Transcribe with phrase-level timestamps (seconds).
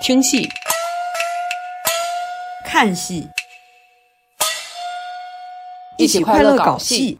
[0.00, 0.48] 听戏、
[2.64, 3.28] 看戏，
[5.98, 7.18] 一起快乐搞戏。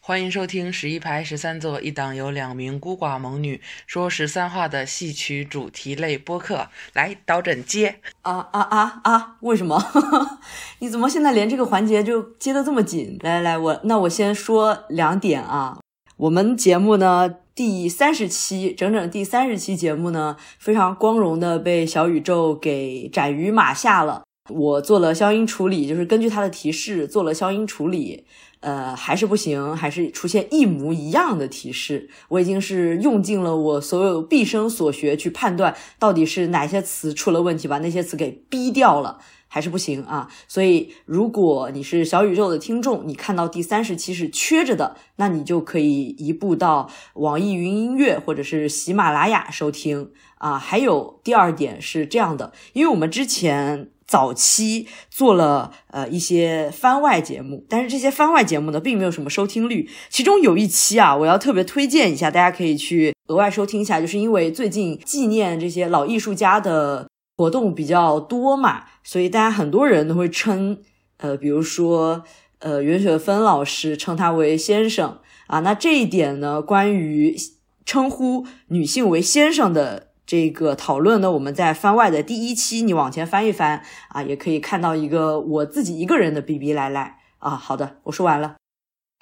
[0.00, 6.68] 欢迎收听十一排十三座一档由两名孤寡猛女说十三话的戏曲主题类播客。
[6.92, 9.36] 来，导诊接啊啊啊啊！
[9.40, 9.80] 为什么？
[10.80, 13.16] 你怎么现在连这个环节就接的这么紧？
[13.22, 15.78] 来来来，我那我先说两点啊。
[16.16, 24.22] 我们节目呢，第三十期，整整第三十期节目呢，非常光荣的被小宇宙给斩于马下了。
[24.50, 28.26] 我做了消音处理，就是根据他的提示做了消音处理。
[28.60, 32.08] 呃，还是不行，还是出现一模一样的提示。
[32.28, 39.18] 我已经是用尽了我所有毕生所学去判断到底是哪些词出了问题，把那些词给逼掉了，
[39.52, 40.26] 还是不行啊。
[40.48, 50.58] 所以，如果你是小宇宙的听众，你看到第三十期是缺着的，那你就可以移步到网易云音乐或者是喜马拉雅收听啊。
[50.58, 53.90] 还有第二点是这样的，因为我们之前。
[54.04, 59.88] 早期做了呃一些番外节目，但是这些番外节目呢，并没有什么收听率。
[60.10, 70.78] 其中有一期啊，我要特别推荐一下，大家可以去额外收听一下，就是因为最近纪念这些老艺术家的活动比较多嘛，所以大家很多人都会称
[71.18, 72.24] 呃，比如说
[72.58, 75.60] 呃袁雪芬老师称他为先生啊。
[75.60, 77.36] 那这一点呢，关于
[77.84, 80.08] 称呼女性为先生的。
[80.24, 87.50] 这个讨论呢，我们在番外的第一期，你往前翻一翻啊，也可以看到一个我自己一个人的逼逼赖赖啊。
[87.50, 88.61] 好的，我说完了。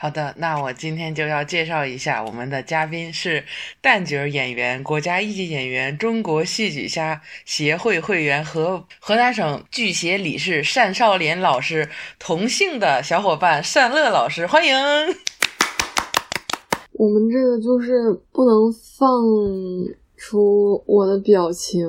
[0.03, 3.45] 好的，那我今天就要介绍一下我们的嘉宾是
[3.83, 14.75] 旦角演员、国家一级演员、中国戏剧家协会会员和河南省剧协理事单少莲老师同姓的小伙伴单乐老师，欢迎。
[16.93, 19.07] 我们这个就是不能放。
[20.23, 21.89] 出我的表情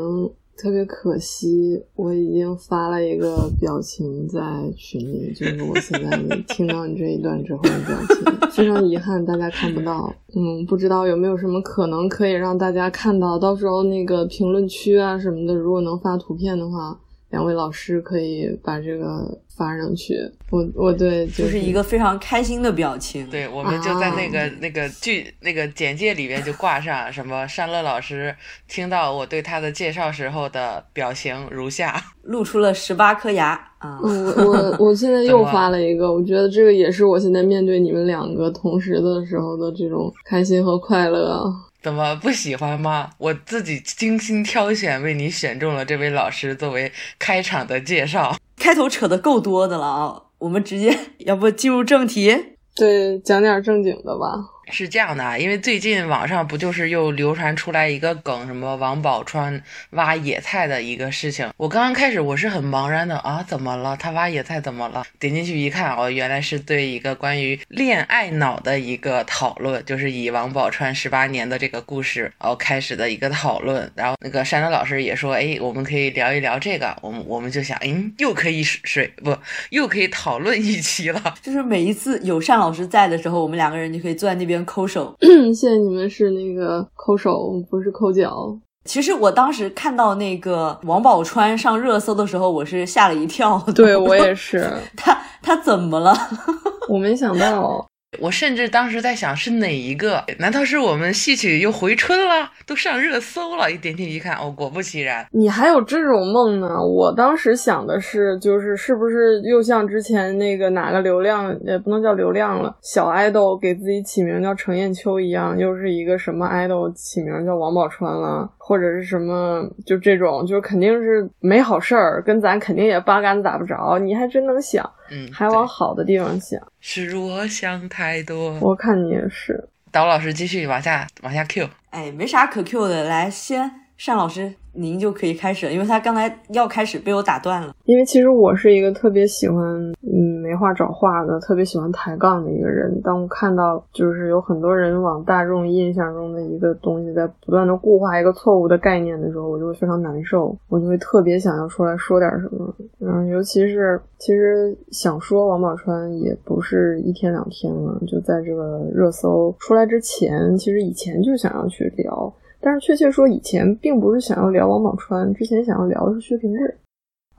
[0.61, 4.39] 特别可惜，我已经发了一个表情在
[4.77, 6.19] 群里，就是我现在
[6.53, 10.13] 听到你这一段之后的表情，非常遗憾大家看不到。
[10.35, 16.99] 嗯，不知道有没有什么可能可以让大家看到，到时候那个评论区啊什么的，如果能发图片的话。
[17.31, 19.25] 两位老师可以把这个
[19.57, 20.15] 发上去，
[20.49, 23.29] 我我对就是一个非常开心的表情。
[23.29, 28.35] 对，我们就在那个那个剧那个简介里面就挂上什么山乐老师
[28.67, 33.99] 听到我对他的介绍时候的表情如下，露出了十八颗牙啊！
[34.03, 41.49] 我我 我现在又发了一个，我觉得这个也是我现在面对你们两个同时的时候的这种开心和快乐。
[41.81, 43.09] 怎么不喜欢吗？
[43.17, 48.35] 我自己精心挑选，为你选中了这位老师作为开场的介绍。
[48.57, 52.57] 开头扯的够多的了啊，我们直接要不进入正题？
[52.75, 54.27] 对，讲点正经的吧。
[54.69, 59.61] 是这样的啊，因为最近网上不就是又流传出来一个梗，什么王宝钏
[59.91, 61.49] 挖野菜的一个事情。
[61.57, 63.97] 我刚刚开始我是很茫然的啊，怎么了？
[63.97, 65.03] 他挖野菜怎么了？
[65.19, 73.91] 点进去一看，哦，原来是对一个关于恋爱脑的一个讨论，就是以王宝钏十八年的这个故事，然后开始的一个讨论。
[73.95, 76.95] 然后那个山东老师也说，哎，我们可以聊一聊这个。
[77.01, 79.35] 我们我们就想，嗯，又可以水不，
[79.71, 81.35] 又可以讨论一期了。
[81.41, 84.50] 就是每一次有单老师在的时候，我们两个人就可以坐在那边。
[84.65, 88.57] 抠手，谢谢你们是那个抠手，不是抠脚。
[88.85, 93.59] 其实我当时看到那个王宝钏上热搜的时候，我是吓了一跳。
[93.75, 94.67] 对我也是，
[94.97, 96.15] 他他怎么了？
[96.89, 97.85] 我没想到。
[98.19, 100.21] 我甚至当时在想是哪一个？
[100.37, 103.71] 难道是我们戏曲又回春了，都上热搜了？
[103.71, 106.77] 一点进去一看，哦，果不其然，你还有这种梦呢？
[106.85, 118.51] 我当时想的是，就是是不是又像之前那个哪个流量，也不能叫流量了，小爱豆给自己起名叫程砚秋一样，又是一个什么爱豆起名叫王宝钏了？
[118.63, 123.97] 或者是什么，就这种，就是肯定是没好事儿，跟咱肯定也八竿子打不着。
[123.97, 126.61] 你还真能想，嗯，还往好的地方想。
[126.79, 128.57] 是我想太多。
[128.61, 129.67] 我看你也是。
[129.91, 131.67] 导老师继续往下往下 Q。
[131.89, 133.69] 哎，没啥可 Q 的，来先
[134.07, 134.53] 单老师。
[134.73, 137.75] 您就可以开始，因为他刚才要开始被我打断了。
[137.83, 139.59] 因为其实我是一个特别喜欢
[140.01, 143.01] 嗯没话找话的，特别喜欢抬杠的一个人。
[143.01, 152.73] 当我看到就是有很多人往大众印象中的一个东西在不断的固化一个错误的概念的时候，我就会非常难受，我就会特别想要出来说点什么。
[153.01, 162.33] 嗯，尤其是其实想说王宝钏也不是一天两天了，就在这个热搜出来之前，其实以前就想要去聊。
[162.61, 166.75] 但是确切说，以前并不是想要聊王宝钏，之前想要聊的是薛平贵。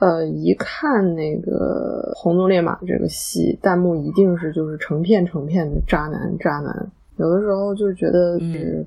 [0.00, 6.90] 呃，一看那个《红鬃烈马》这个戏，弹幕一定是就是成片成片的渣男渣男。
[7.18, 8.36] 有的时候就觉得，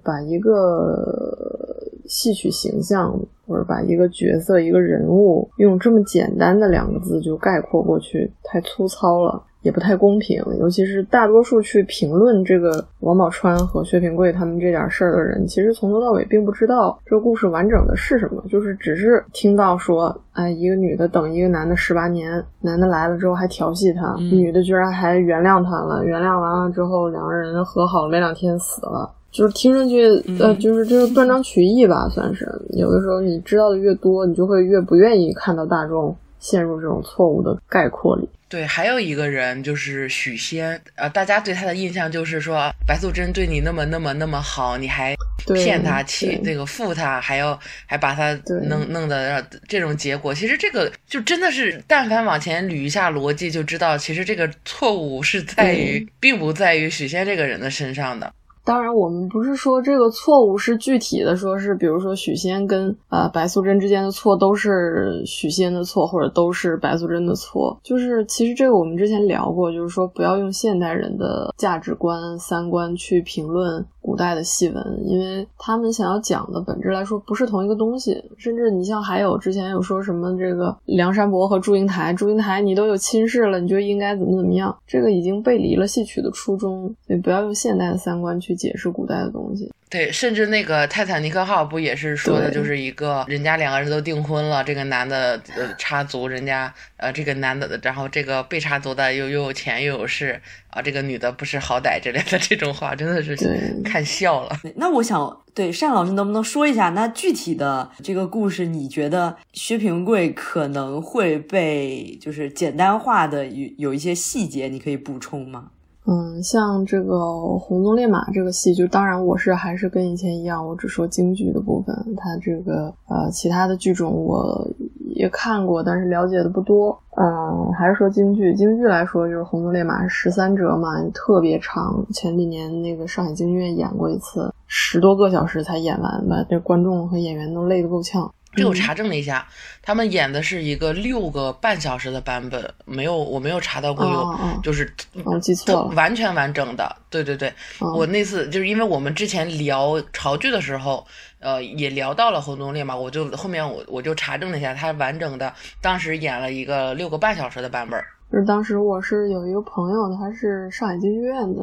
[0.03, 3.17] 把一个戏曲形象
[3.47, 9.41] 或者把一个角色、一个人物用这么简单的两个字就概括过去，太粗糙了。
[9.65, 30.05] 也不太公平，尤其是大多数去评论这个王宝钏和薛平贵他们这点事儿的人，其实从头到尾并不知道这个故事完整的是什么，就是只是听到说，哎，一个女的等一个男的十八年，男的来了之后还调戏她，女的居然还原谅他了，原谅完了之后两个人和好，没两天死了，就是听上去，
[30.39, 32.47] 呃，就是这个断章取义吧，算是。
[32.77, 36.15] 有的时候你知道的越多，你就会越不愿意看到大众
[36.45, 38.29] 陷入这种错误的概括里。
[38.47, 45.15] 对，还有一个人就是许仙，呃，大家对他的印象就是说白素贞对你那么那么那么好，你还
[45.55, 48.39] 骗他欺那个负他，还要还把他
[48.69, 58.31] 弄弄的让这种结果，其实这个就真的是，但凡往前捋一下逻辑，就知道其实这个错误是在于，并不在于许仙这个人的身上的。
[58.65, 67.79] 当然，我们不是说这个错误是具体的，说是比如说许仙跟呃白素贞之间的错都是许仙的错，或者都是白素贞的错。
[67.83, 78.23] 就是其实这个我们之前聊过，就是说不要用现代人的价值观、三观去评论古代的戏文，因为他们想要讲的本质来说不是同一个东西。
[78.37, 88.53] 甚至你像还有之前有说什么这个梁山伯和祝英台，祝英台你都有亲事了，你就应该怎么怎么样，这个已经背离了戏曲的初衷，所以不要用现代的三观去。
[88.55, 103.37] 解释古代的东西，对，甚至那个泰坦尼克号不也是说的，就是一个人家两个人都订婚了，这个男的呃插足人家呃这个男的，然后这个被插足的又又有钱又有势啊，这个女的不识好歹之类的 这种话，真的是
[103.85, 104.59] 看笑了。
[104.75, 115.71] 那我想对单老师能不能说一下，那具体的这个故事，你觉得薛平贵可能会被就是简单化的有有一些细节，你可以补充吗？
[116.07, 117.15] 嗯，像这个
[117.57, 121.95] 《红鬃烈马》这个戏，就当然我是还是跟以前一样，我只说京剧的部分。
[122.15, 124.67] 它这个呃，其他的剧种我
[125.15, 126.95] 也看过，但是了解的不多。
[127.17, 132.05] 嗯，还是说京剧，京剧来说，就是《红鬃烈马》十三折嘛，特别长。
[132.13, 138.31] 前几年那个上海京剧院演过一次，十多个小时才演完，把这观众和演员都累得够呛。
[138.55, 139.47] 这我查证了一下，
[139.81, 144.91] 他们演的是一个六个半小时的版本，没有，我没有查到过有，就是
[145.23, 146.95] 我记错了，完全完整的。
[147.09, 151.05] 对对对，我那次就是因为我们之前聊潮剧的时候，
[151.39, 158.01] 呃，也聊到了《红鬃烈嘛》，我就后面我我就查证了一下，他完整的当时演了一个六个半小时的版本。
[158.31, 161.61] 就是当时我是有一个朋友，他是上海京剧院的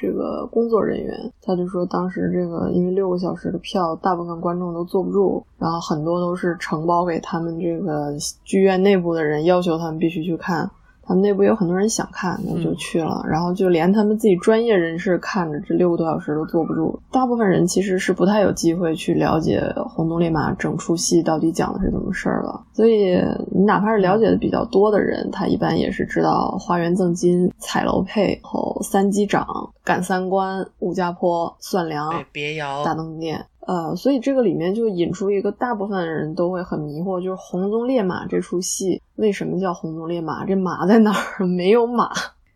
[0.00, 8.14] 这个工作人员，他就说当时这个因为六个小时的票，大部分观众都坐不住，然后很多都是承包给他们这个
[8.44, 10.70] 剧院内部的人，要求他们必须去看。
[11.10, 13.20] 他们内部有很多人想看，那就去了。
[13.28, 16.96] 然后就连他们自己专业人士看着这六个多小时都坐不住。
[17.10, 22.62] 大部分人其实是不太有机会去了解《红鬃烈马》整出戏到底讲的是怎么事儿了。
[22.72, 23.20] 所以
[23.50, 29.44] 你哪怕是了解的比较多的人，他一般也是知道花园赠金、彩楼配、后三击掌、
[29.82, 33.46] 赶三关、武家坡、算粮、别窑、大灯殿。
[33.66, 40.44] 呃，所以这个里面就引出一个大部分人都会很迷惑，就是《红鬃烈马》这出戏为什么叫《红鬃烈马》？
[40.48, 41.44] 这马在哪儿？
[41.46, 42.10] 没有马。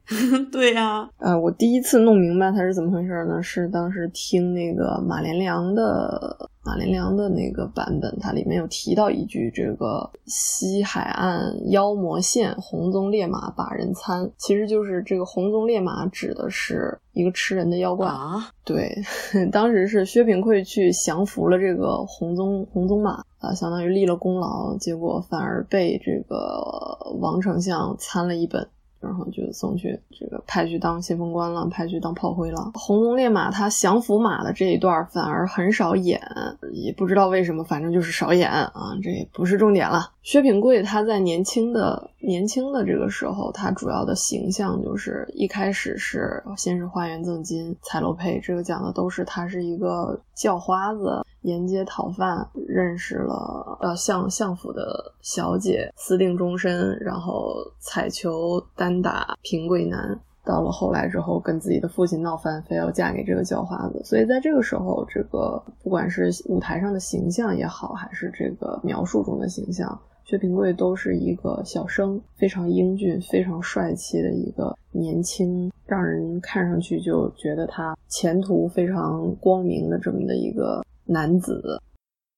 [0.52, 18.50] 对呀，呃，我第一次弄明白它是怎么回事呢，是当时听那个马连良的马连良的那个版本，它里面有提到一句，这个西海岸妖魔现，红鬃烈马把人参，其实就是这个红鬃烈马指的是一个吃人的妖怪啊。
[18.62, 18.94] 对，
[19.50, 28.68] 当时是薛平贵去降服了这个红鬃红鬃马啊，相当于立了功劳，结果反而被这个王丞相参了一本。
[29.04, 32.72] 然后就送去这个派去当先锋官了，派去当炮灰了。
[32.74, 36.20] 红龙烈马他降服马的这一段反而很少演，
[36.72, 40.10] 也不知道为什么，反正就是少演啊，这也不是重点了。
[40.24, 51.22] 薛平贵他在年轻的年轻的这个时候，他主要的形象就是一开始是先是花园赠金、彩楼配，这个讲的都是他是一个叫花子。
[51.42, 60.18] 沿街讨饭，认识了呃相相府的小姐，私定终身，然后彩球单打平贵男。
[60.42, 64.00] 到了后来之后，跟自己的父亲闹翻，非要嫁给这个叫花子。
[64.04, 80.84] 所以在这个时候，这个不管是舞台上的形象也好，还是这个描述中的形象，薛平贵都是一个小生，非常英俊、非常帅气的一个年轻，让人看上去就觉得他前途非常光明的这么的一个。
[81.06, 81.78] 男子。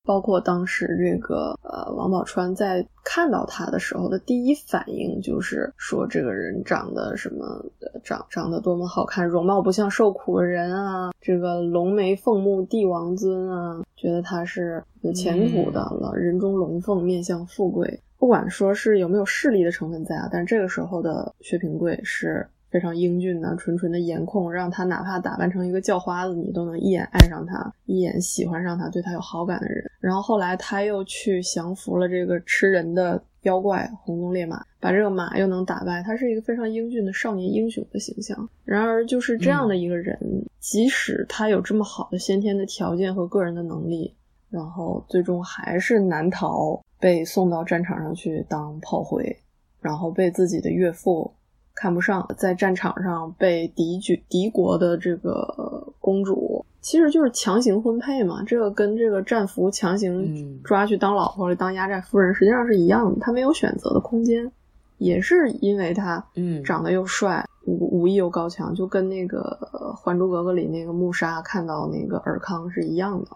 [0.06, 7.62] 包括当时这个呃王宝钏在看到他的时候的第一反应就是说这个人长得什么
[8.04, 18.00] 长长得多么好看，容貌不像受苦的人啊，这个龙眉凤目帝王尊啊，觉得他是有前途的了，人中龙凤，面相富贵。
[18.18, 22.46] 不管说是有没有势力的成分在啊，但是这个时候的薛平贵是。
[22.76, 29.82] 非常英俊的、纯纯的颜控，让他哪怕打扮成一个叫花子，你都能一眼爱上他，一眼喜欢上他，对他有好感的人。
[29.98, 38.46] 然后后来他又去降服了这个吃人的妖怪红鬃烈马，把这个马又能打败，他是一个非常英俊的少年英雄的形象。
[38.62, 40.18] 然而就是这样的一个人，
[40.60, 44.14] 即使他有这么好的先天的条件和个人的能力，
[44.50, 49.34] 然后最终还是难逃被送到战场上去当炮灰，
[49.80, 51.32] 然后被自己的岳父。
[51.76, 58.42] 看不上，在战场上被敌军敌国的这个公主，其实就是强行婚配嘛。
[58.44, 63.20] 这个跟这个战俘强行抓去当老婆、当压寨夫人，实际上是一样的。
[63.20, 64.50] 他没有选择的空间，
[64.96, 66.24] 也是因为他
[66.64, 69.58] 长得又帅，武武艺又高强，就跟那个
[69.92, 73.28] 《还珠格格》里那个穆沙看到那个尔康是一样的。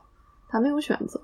[0.49, 1.21] 他没有选择，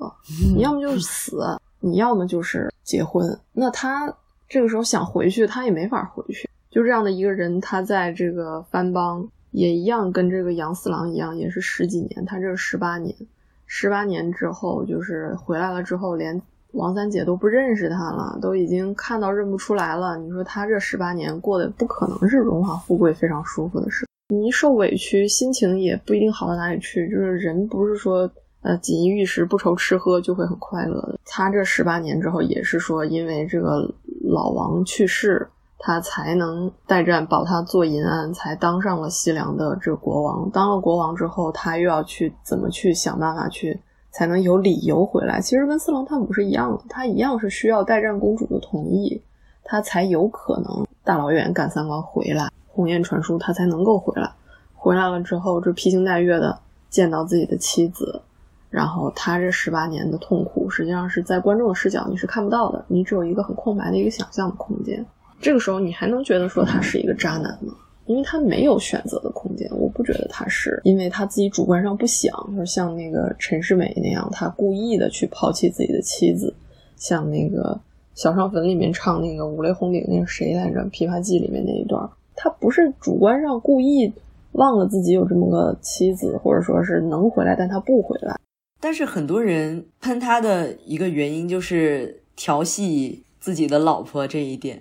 [0.55, 3.37] 你要么就是死，你要么就是结婚。
[3.53, 4.15] 那他
[4.49, 6.49] 这个时候想回去，他也没法回去。
[6.77, 12.23] 就这样的一个人，他在这个藩邦也一样，跟这个杨四郎一样，也是十几年。
[12.27, 13.17] 他这十八年，
[13.65, 16.39] 十八年之后，就是回来了之后，连
[16.73, 20.19] 王三姐都不认识他了，都已经看到认不出来了。
[20.19, 24.07] 你说他这十八年过得不可能是荣华富贵、非常舒服的事。
[24.29, 27.09] 你一受委屈，心情也不一定好到哪里去。
[27.09, 28.31] 就是人不是说
[28.61, 31.19] 呃锦衣玉食、不愁吃喝就会很快乐的。
[31.25, 33.91] 他这十八年之后，也是说因为这个
[34.23, 35.49] 老王去世。
[35.79, 40.51] 他才能代战保他做银安，才当上了西凉的这国王。
[40.51, 43.81] 当了国王之后，他又要去怎么去想办法去，
[44.11, 45.41] 才能有理由回来。
[45.41, 49.23] 其实跟四郎探母是一样的，他一样是需要代战公主的同意，
[49.63, 54.33] 他才有可能大老远赶三关回来，鸿雁传书，他才能够回来。
[54.75, 58.23] 回来了之后，这披星戴月的见到自己的妻子，
[58.71, 65.05] 然后他这十八年的痛苦，实际上是在观众的视角你是看不到的，你只有一个很空白的一个想象的空间。
[65.41, 67.75] 这个时候，你还能觉得说他是一个渣男吗？
[68.07, 69.69] 因为他没有选择的空间。
[69.73, 76.55] 我不觉得他是，因为他自己主观上不想，就是像那个陈世美那样，他故意的去抛弃自己的妻子。
[76.97, 77.79] 像那个
[78.21, 84.11] 《小上坟》里面唱那个五雷轰顶那个谁来着，《琵琶记》里面那一段，他不是主观上故意
[84.53, 88.37] 忘了自己有这么个妻子，或者说是能回来，但他不回来。
[88.81, 93.25] 但是很多人喷他的一个原因就是调戏。
[93.47, 94.77] 自己的老婆这一点，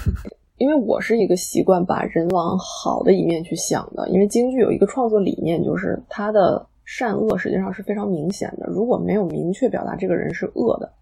[0.60, 4.06] 因为我是一个习惯把人往好的一面去想的。
[4.10, 8.66] 因为京剧有一个创作理念，就是他的善恶实际上是非常明显的。
[8.66, 10.92] 如果没有明确表达这个人是恶的，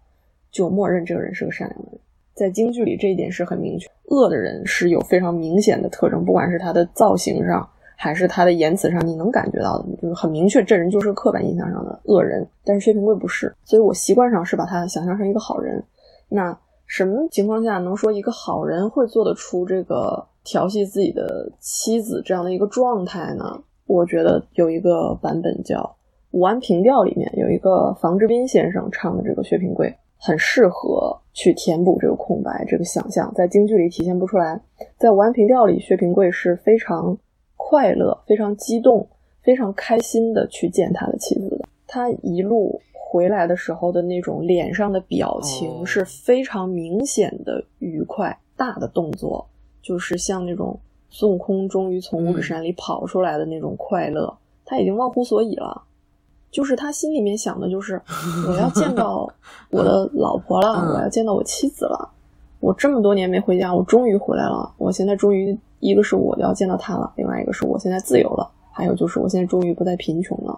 [0.53, 1.99] 就默认这个人是个善良的人。
[2.33, 12.47] 在京剧里，这一点是很明确，恶的人是有非常明显的特征，不管是他的造型上，还是他的言辞上，你能感觉到的，就是很明确，这人就是刻板印象上的恶人。
[12.63, 15.83] 但是薛平贵不是，所以我习惯上是把他想象成一个好人。
[16.29, 16.57] 那。
[16.91, 23.63] 什么情况下能说一个好人会做得出这个调戏自己的妻子这样的一个状态呢？
[23.85, 25.77] 我觉得有一个版本叫
[26.31, 34.61] 《武安平调》里面有一个房之斌先生唱的这个薛平贵，很适合去填补这个空白，这个想象在京剧里体现不出来。
[34.97, 37.17] 在《武安平调》里，薛平贵是非常
[37.55, 39.07] 快乐、非常激动、
[39.41, 42.81] 非常开心的去见他的妻子的，他一路。
[43.11, 49.45] 回来的时候的那种脸上的表情是非常明显的愉快，大的动作
[49.81, 55.83] 就是像那种孙悟空终于从五指山里跑出来的那种快乐，他已经忘乎所以了，
[56.49, 58.01] 就是他心里面想的就是
[58.47, 59.29] 我要见到
[59.71, 62.11] 我的老婆了，我要见到我妻子了，
[62.61, 70.57] 我这么多年没回家，我终于回来了，我现在终于一个是我要见到他了，另外一个是我现在自由了，还有就是我现在终于不再贫穷了。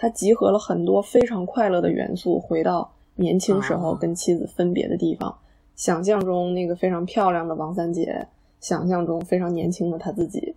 [0.00, 5.36] 他集合了很多非常快乐的元素，回到年轻时候跟妻子分别的地方，
[5.76, 8.26] 想象中那个非常漂亮的王三姐，
[8.60, 10.54] 想象中非常年轻的他自己，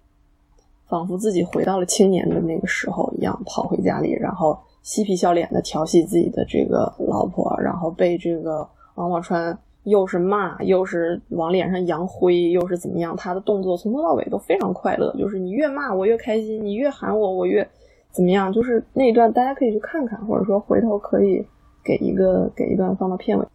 [0.88, 13.14] 仿佛自己回到了青年的那个时候一样，跑回家里，然后嬉皮笑脸的调戏自己的这个老婆，然后被这个王宝钏又是骂，又是往脸上扬灰，又是怎么样？
[13.18, 17.70] 他的动作从头到尾都非常快乐，就是你越骂我越开心，你越喊我我越。
[18.14, 18.54] 怎么样？
[18.54, 21.46] 就是那一段，大家可以去看看，或者说回头可以
[21.84, 23.46] 给一个给一段放到片尾。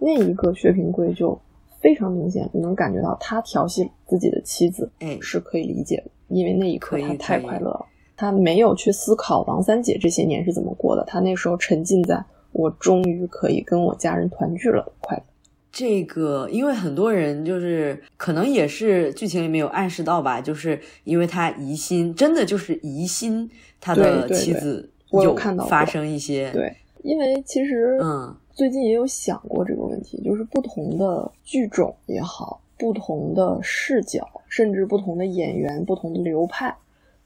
[0.00, 1.38] 那一个薛平贵就
[1.80, 15.22] 非常明显，你能感觉到他调戏自己的妻子，哎，是可以理解的，因为那一刻他太快乐了，他没有去思考王三姐这些年是怎么过的，他那时候沉浸在我终于可以跟我家人团聚了，快乐。
[15.72, 23.48] 这个，因为很多人就是可能也是剧情里面有暗示到吧，就是因为他疑心，真的就是疑心
[23.80, 36.76] 他的妻子有看到发生一些对，因为其实嗯，最近也有想过这个问题，就是不同的剧种也好，不同的视角，甚至不同的演员、不同的流派，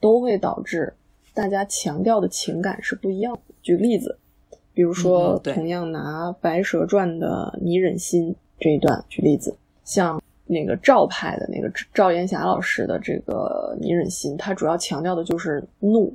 [0.01, 0.93] 都会导致
[1.33, 3.41] 大家强调的情感是不一样的。
[3.63, 4.19] 举个例子。
[4.75, 16.13] 比如说，同样拿《白蛇传》的你忍心这一段举例子，像那个赵派的那个赵岩霞老师的这个你忍心，他主要强调的就是怒，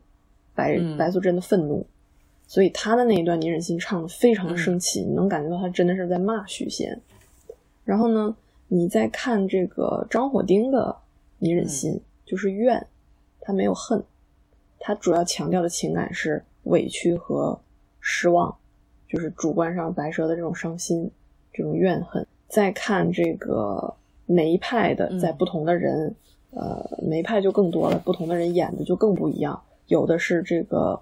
[0.54, 1.88] 白白素贞的愤怒，
[2.48, 7.00] 所以他的那一段你忍心唱的非常的生气，你能感觉到他真的是在骂许仙。
[7.86, 8.36] 然后呢，
[8.68, 10.94] 你再看这个张火丁的
[11.38, 12.86] 你忍心，就是怨，
[13.39, 14.04] 他没有恨，
[14.80, 17.58] 他主要强调的情感是委屈和。
[18.12, 18.54] 失望，
[19.08, 21.12] 就是主观上白蛇的这种伤心，
[21.54, 22.25] 这种怨恨。
[22.48, 23.94] 再看这个
[24.25, 26.12] 梅派的，在不同的人，
[26.50, 29.62] 呃，梅派就更多了，不同的人演的就更不一样。
[29.86, 31.00] 有的是这个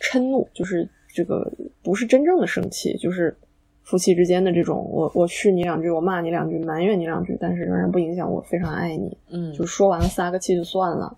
[0.00, 3.36] 嗔怒，就是这个不是真正的生气，就是
[3.82, 9.14] 夫妻之间的这种，我我训你两句，我骂你两句，埋怨你两句，但是仍然不影响我非常爱你。
[9.28, 11.14] 嗯，就说完了撒个气就算了。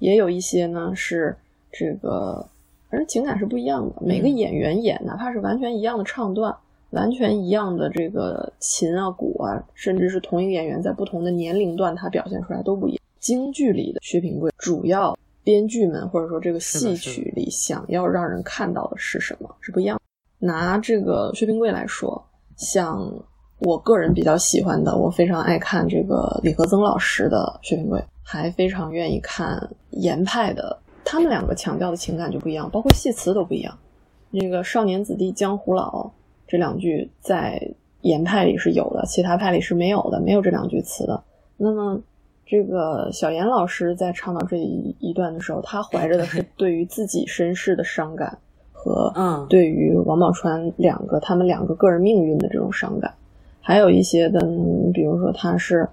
[0.00, 1.36] 也有一些呢是
[1.70, 2.44] 这个。
[2.90, 6.52] 反正情感是不一样的，每个演员演，哪怕是完全一样的唱段，
[6.90, 13.00] 完全一样的这个琴啊、鼓啊，甚至是同一个演员在不同的年龄段，他表现出来都不一样。
[13.20, 19.48] 京剧里的薛平贵，主要编剧们或者说这个戏曲里想要让人看到的是什么？
[19.60, 20.00] 是不一样。
[20.40, 22.20] 拿这个薛平贵来说，
[22.56, 22.98] 像
[23.60, 30.76] 我个人比较喜欢的，我非常爱看这个李和曾老师的薛平贵，还非常愿意看严派的。
[31.04, 33.76] 他们两个强调的情感就不一样，包括戏词都不一样。
[34.30, 36.08] 那个“少年子弟江湖老”
[36.46, 37.60] 这两句在
[38.02, 41.20] 严派里是有的，其他派里是没有的，没有这两句词的。
[41.56, 42.00] 那么，
[42.46, 48.38] 这个小严老师在唱到这一一段的时候，他怀着的是 对于自己身世的伤感
[48.72, 53.12] 和嗯，对于王宝钏两个他们两个个人命运的这种伤感。
[53.60, 54.40] 还有一些的，
[54.94, 55.88] 比如说他是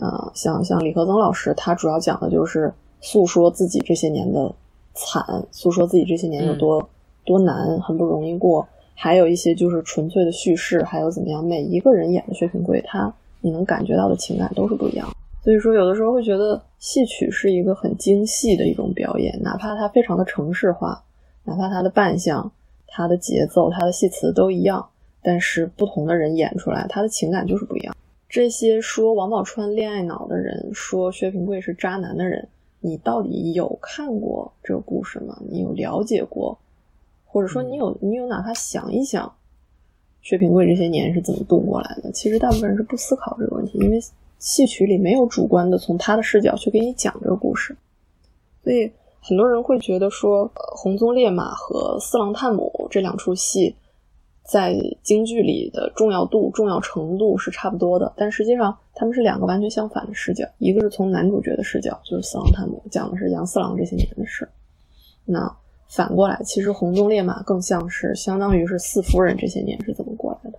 [0.00, 2.72] 啊，像像李和曾老师，他主要讲的就是。
[3.00, 4.54] 诉说自己这些年的
[4.94, 6.88] 惨，诉说自己这些年有多
[7.24, 8.66] 多难，很不容易过。
[8.94, 11.42] 还有一些就是纯粹的叙事，还有怎么样？
[11.42, 15.08] 每一个人演的薛平贵，他你能感觉到的情感都是不一样。
[15.42, 21.02] 所以说，有的时候会觉得戏曲是一个很精细的一种表演，哪怕它非常的程式化，
[21.44, 22.52] 哪怕它的扮相、
[22.86, 24.86] 它的节奏、它的戏词都一样，
[25.22, 27.96] 但是不同的人演出来，他的情感就是不一样。
[28.28, 32.46] 这些说王宝钏恋爱脑的人，说薛平贵是渣男的人。
[32.80, 35.38] 你到底有看过这个故事吗？
[35.48, 36.58] 你有了解过，
[37.24, 39.32] 或者说你有你有哪怕想一想，
[40.22, 42.10] 薛平贵这些年是怎么度过来的？
[42.12, 44.00] 其实大部分人是不思考这个问题，因为
[44.38, 47.76] 戏曲里没有主观的从他的视角去给你讲这个故事，
[48.64, 48.90] 所以
[49.20, 53.76] 很多人会觉得说，《红鬃烈马》和《四郎探母》这两出戏。
[54.50, 60.44] 在京剧里的重要度、重要程度是差不多的，但实际上他们是两个完全相反的视角。
[60.58, 64.44] 一个是从男主角的视角，就是《四郎探母》，讲的是杨四郎这些年的事；
[65.24, 70.58] 那反过来，其实《红鬃烈马》更像是相当于是四夫人这些年是怎么过来的。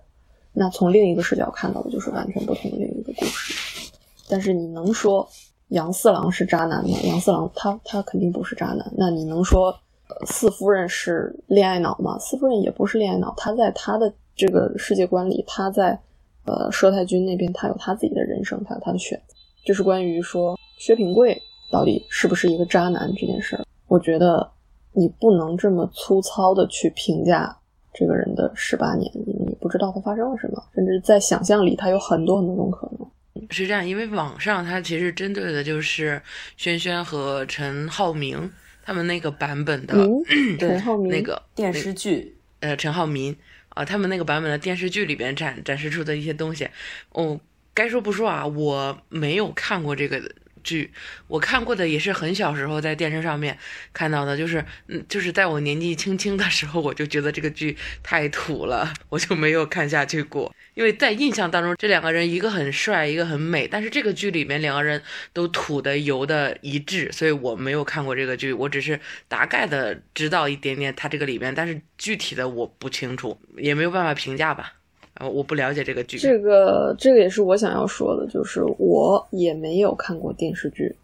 [0.54, 3.92] 那从另一个视角看到的就是完全不同的另一个故事。
[4.26, 5.28] 但是你能说
[5.68, 6.96] 杨四郎是渣男吗？
[7.04, 8.90] 杨四郎他他肯定不是渣男。
[8.96, 9.78] 那你能说？
[10.26, 12.18] 四夫人是恋爱脑吗？
[12.18, 15.98] 四夫人也不是恋爱脑，她在她的这个世界观里，她在
[16.44, 19.34] 呃佘太君那边，她有她自己的人生，她有她的选择。
[19.64, 23.64] 就是关于说薛平贵到底是不是一个渣男这件事儿。
[23.86, 24.50] 我觉得
[24.92, 27.56] 你不能这么粗糙的去评价
[27.94, 33.08] 这个人的十八年，因为你不知道他发生了什么，甚至在想象里他有很多很多种可能。
[33.50, 36.20] 是这样，因为网上他其实针对的就是
[36.56, 38.50] 轩轩和陈浩明。
[38.82, 40.08] 他们那个版本的，
[40.58, 43.36] 陈浩民那个电视剧，呃，陈浩民
[43.70, 46.68] 啊，他们那个版本的电视剧里边展展示出的一些东西，
[47.10, 47.40] 哦，
[47.72, 50.22] 该说不说啊，我没有看过这个。
[50.64, 50.92] 剧
[51.26, 53.58] 我看过的也是很小时候在电视上面
[53.92, 60.54] 看到的，就是嗯，就是在我年纪轻轻的时候，我就觉得这个剧太土了，我就没有看下去过。
[60.74, 65.00] 因为在印象当中，这两个人一个很帅，一个很美，但是这个剧里面两个人
[65.32, 74.72] 都土的油的一致，所以我没有看过这个剧，我只是大概的知道一点点他这个里面，但是具体的我不清楚，也没有办法评价吧。
[75.14, 76.16] 啊，我不了解这个剧。
[76.16, 80.96] 这个这个也是我想要说的，就是我也没有看过电视剧，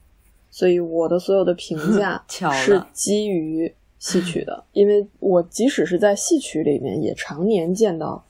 [0.50, 8.24] 所以我的所有的评价是基于戏曲的，因为我即使是在戏曲里面，也常年见到，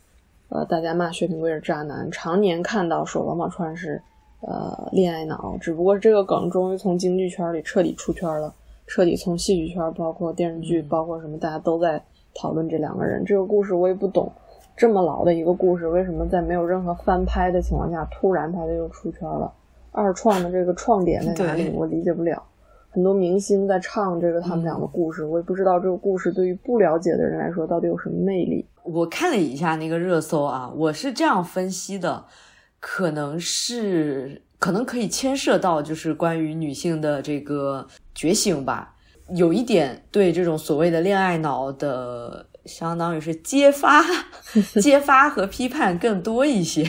[0.50, 4.00] 呃，大家骂薛平贵是渣男，常年看到说王宝钏是
[4.40, 8.54] 呃恋爱脑，只不过这个梗终于从京剧圈里彻底出圈了，
[8.87, 12.02] 彻底从戏剧圈，包括电视剧，包括什么，大家都在
[12.34, 13.22] 讨论这两个人。
[13.26, 14.32] 这个故事我也不懂，
[14.74, 19.52] 这么老的一个故事，为什么在没有任何翻拍的情况下，突然它就又出圈了？
[19.92, 21.70] 二创的这个创点在哪里？
[21.74, 22.42] 我理解不了。
[22.90, 28.64] 很多明星在唱这个他们俩的故事，我也不知道这个故事对于不了解的人来说到底有什么魅力。
[28.88, 32.27] 我看了一下那个热搜啊，我是这样分析的，
[32.81, 38.94] 可能是可能可以牵涉到就是关于女性的这个觉醒吧，
[39.35, 44.05] 有一点对这种所谓的恋爱脑的，相当于是揭发、
[44.81, 46.83] 揭发和批判更多一些。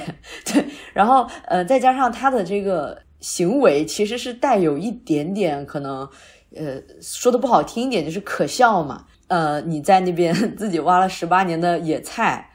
[0.45, 3.03] 对，然后呃，再加上他的这个。
[3.21, 6.07] 行为其实是带有一点点可能，
[6.55, 9.05] 呃，说的不好听一点就是可笑嘛。
[9.29, 12.49] 呃，你在那边 自己挖了十八年的野菜，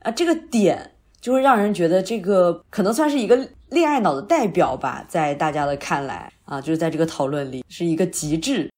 [0.00, 8.70] 啊，这个点就会让人觉得这个可能算是一个恋爱脑的代表吧，在大家的看来啊，就是在这个讨论里是一个极致。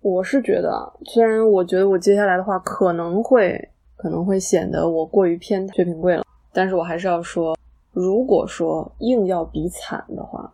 [0.00, 7.56] 我是觉得，虽然我觉得我接下来的话可能会可能会显得我过于偏薛平贵了，但是我还是要说，
[7.92, 10.52] 如果说硬要比惨的话。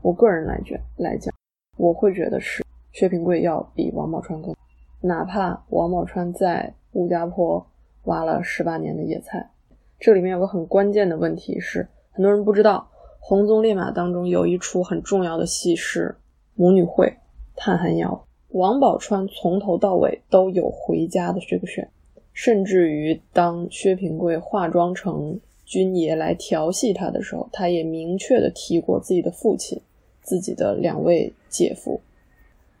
[0.00, 1.34] 我个人来觉来讲，
[1.76, 4.54] 我会觉得是薛平贵要比王宝钏更，
[5.00, 7.66] 哪怕王宝钏在吴家坡
[8.04, 9.50] 挖了十八年的野菜，
[9.98, 12.88] 这里面有个很关键的问题是，很多人不知道，
[13.20, 16.16] 《红鬃烈马》当中有一出很重要的戏是
[16.54, 17.14] 母女会
[17.54, 21.88] 探寒窑，王宝钏从头到尾都有回家的这个选，
[22.32, 29.80] 甚至于当薛平贵化妆成军爷来调戏他的时候，他也明确的提过自己的父亲。
[30.20, 32.02] 自己的两位姐夫，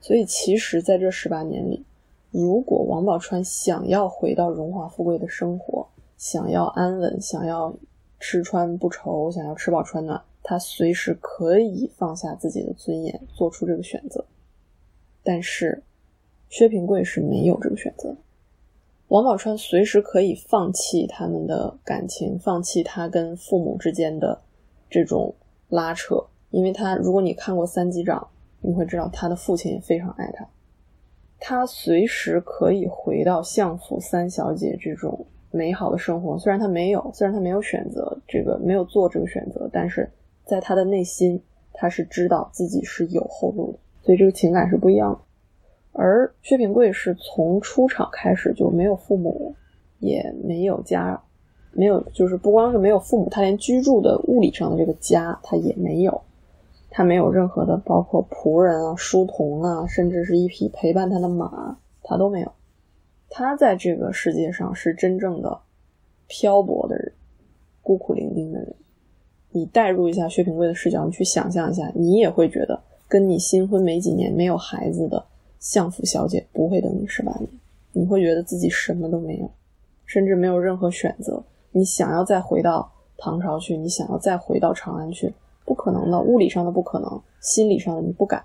[0.02, 1.82] 所以其实在这十八年里，
[2.40, 5.84] 如果王宝钏想要回到荣华富贵的生活，
[6.16, 7.74] 想要安稳，想要
[8.20, 14.24] 吃穿不愁，想要吃饱穿暖，她随时可以放下自己的尊严，做出这个选择。
[15.24, 15.82] 但是
[16.48, 18.14] 薛平贵是没有这个选择，
[19.08, 24.40] 王宝钏随时可以放弃他们的感情，放弃他跟父母之间的
[24.88, 25.34] 这种
[25.70, 26.24] 拉扯。
[26.50, 28.20] 因为他，如果你看过《三击掌》，
[28.60, 30.48] 你会知道他的父亲也非常爱他。
[31.40, 40.10] 他随时可以回到相府三小姐这种美好的生活，虽然他没有，虽然他没有选择这个，没有做这个选择，但是
[40.44, 41.40] 在他的内心，
[41.72, 45.20] 他是知道自己是有后路的，所以这个情感是不一样的。
[45.92, 49.54] 而薛平贵是从出场开始就没有父母，
[49.98, 51.20] 也没有家。
[51.72, 56.20] 没有，就是不光是没有父母，他连居住的物理上的这个家他也没有。
[56.90, 62.52] 他没有任何的，包括仆人啊、书童啊，甚至是一匹陪伴他的马，他都没有。
[63.30, 65.60] 他在这个世界上是真正的
[66.26, 67.12] 漂泊的人，
[67.82, 68.74] 孤苦伶仃的人。
[69.50, 75.24] 你代入一下薛平贵的视角，你去想象一下，你也会觉得，跟你新婚没几年、没有孩子的
[75.58, 77.48] 相府小姐不会等你十八年。
[77.92, 79.50] 你会觉得自己什么都没有，
[80.06, 81.42] 甚至没有任何选择。
[81.72, 85.32] 你想要再回到唐朝去，你想要再回到长安去。
[85.68, 88.42] 不可能的，物理上的不可能，心理上的你不敢。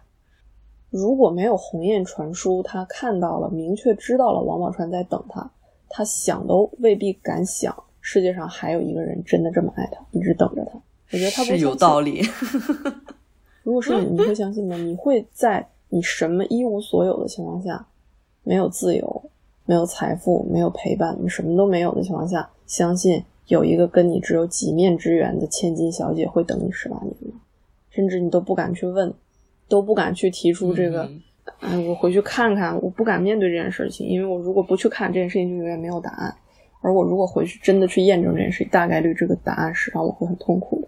[0.89, 5.49] 如果没有鸿雁传书，他看到了，明确知道了王宝钏在等他，
[5.87, 10.77] 他想都未必敢想，世界上还有一个人真的这么爱他，一直等着他。
[11.13, 12.21] 我觉得他是有道理。
[13.63, 14.75] 如果是你，你会相信吗？
[14.75, 17.87] 你会在你什么一无所有的情况下，
[18.43, 19.23] 没有自由，
[19.65, 23.23] 没有财富，没有陪伴，你什么都没有的情况下，相信？
[23.47, 27.41] 有一个跟你只有几面之缘的千金小姐会等你十八年吗？
[27.89, 29.13] 甚至你都不敢去问，
[29.67, 31.09] 都不敢去提出这个。
[31.59, 36.33] 哎，我回去看看，我不敢面对这件事情，因为我如果不去看这件事情，就永远没有答案。
[36.81, 40.87] 而我如果回去真的去验证这件事情，大概率这个答案是让我会很痛苦的。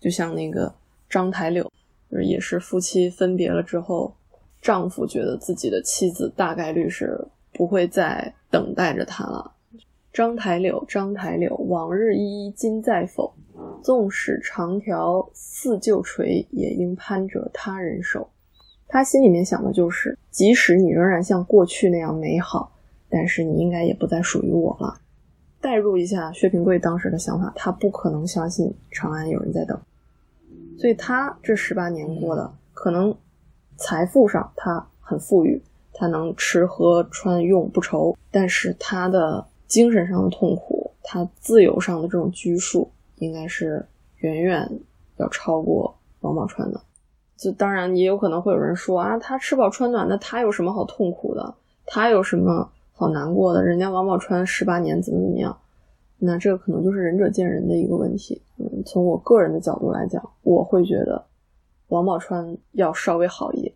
[0.00, 0.72] 就像那个
[1.08, 1.70] 张台柳，
[2.10, 4.14] 就是也是夫妻分别了之后，
[4.62, 9.52] 丈夫觉得自己的妻子大概率是不会再等待着他了。
[10.12, 13.32] 章台柳，章台柳，往日依依今在否？
[13.80, 18.28] 纵使长条似旧垂，也应攀折他人手。
[18.88, 22.72] 他心里面想的就是，即使你仍然像过去那样美好，
[23.08, 25.00] 但是你应该也不再属于我了。
[25.60, 29.80] 代入一下薛平贵当时的想法，他不可能相信长安有人在等，
[30.76, 33.16] 所以他这十八年过的，可能
[33.76, 39.46] 财富上他很富裕，他能吃喝穿用不愁，但是他的。
[39.70, 44.68] 精神上的痛苦，他自由上的这种拘束，应该是远远
[45.16, 46.80] 要超过王宝钏的。
[47.36, 51.54] 就当然也有可能会有人说啊，他吃饱穿暖，那他有什么好痛苦的？
[51.86, 53.62] 他有什么好难过的？
[53.64, 55.56] 人家王宝钏十八年怎么怎么样？
[56.18, 58.42] 那这个可能就是仁者见仁的一个问题。
[58.58, 61.24] 嗯，从我个人的角度来讲，我会觉得
[61.88, 63.72] 王宝钏要稍微好一点。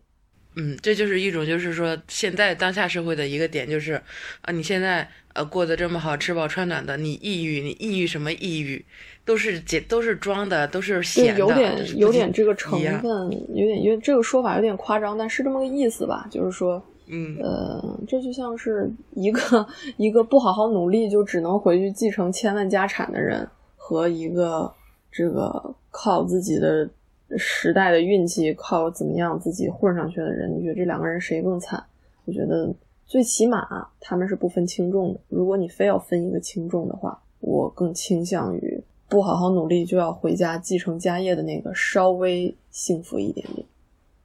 [0.57, 4.01] 嗯，这就是一种，就是说现在当下社会的一个点，就是
[4.41, 8.85] 啊，你现在呃过得这么好，吃饱穿暖的，你抑郁，你抑郁什么抑郁，
[9.25, 24.73] 都是假，都是装的，都是显的，有点有点这个成分，有点因为这个说法有点夸张，但是这么个意思吧，就是说，嗯呃，这就像是一个一个不好好努力就只能回去继承千万家产的人，和一个
[25.11, 26.89] 这个靠自己的。
[27.37, 31.83] 时代的运气靠怎么样自己混上去的人，你觉得这两个人谁更惨？
[32.25, 32.73] 我觉得
[33.05, 35.19] 最起码他们是不分轻重的。
[35.29, 43.65] 如果你非要分一个轻重的话，我更倾向于不好好努力就要回家继承家业的那个稍微幸福一点点。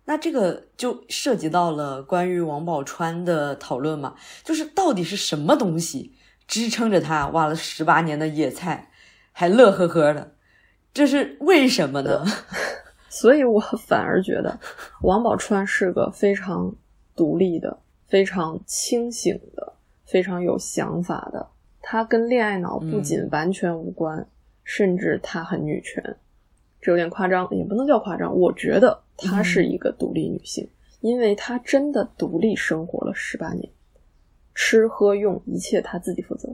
[0.07, 6.15] 那这个就涉及到了关于王宝钏的讨论嘛，就是到底是什么东西
[6.49, 8.91] 支撑着他挖了十八年的野菜，
[9.33, 10.33] 还乐呵呵的？
[10.93, 12.25] 这是为什么呢？
[13.11, 14.57] 所以我反而觉得
[15.03, 16.73] 王宝钏是个非常
[17.17, 19.73] 独立的、非常清醒的、
[20.05, 21.49] 非常有想法的。
[21.83, 24.25] 她跟恋爱脑不仅完全无关，
[24.63, 26.17] 甚至她很女权。
[26.81, 28.35] 这有点夸张，也不能叫夸张。
[28.39, 30.69] 我觉得她是一个独立女性，
[31.01, 33.69] 因为她真的独立生活了十八年，
[34.55, 36.49] 吃喝用一切她自己负责，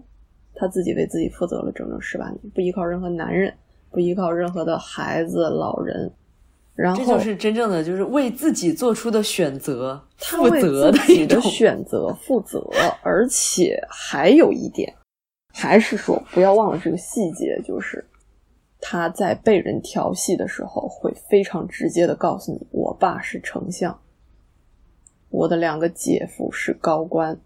[0.55, 3.53] 她自己为自己负责了整整十八年，不依靠任何男人，
[3.91, 6.11] 不依靠任何的孩子、老人。
[6.77, 12.63] 然后这就是真正的，就是为自己做出的选择负责的一种选择负责，
[13.03, 14.95] 而且还有一点，
[15.55, 18.07] 还是说不要忘了这个细节，就是
[18.79, 23.99] 他在被人调戏的时候，会非常直接的告诉你：“我爸是丞相，
[25.31, 27.41] 我的两个姐夫是高官，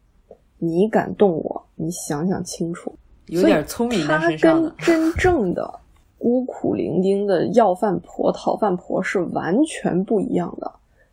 [0.59, 2.93] 你敢动我，你想想清楚。”
[3.31, 5.81] 有点聪明在身上的，真正的。
[6.21, 10.71] 孤苦伶仃的要饭婆、讨饭婆是完全不一样的。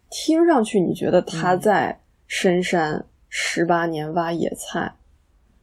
[0.10, 4.92] 听上去你觉得他在深山十八年挖野菜，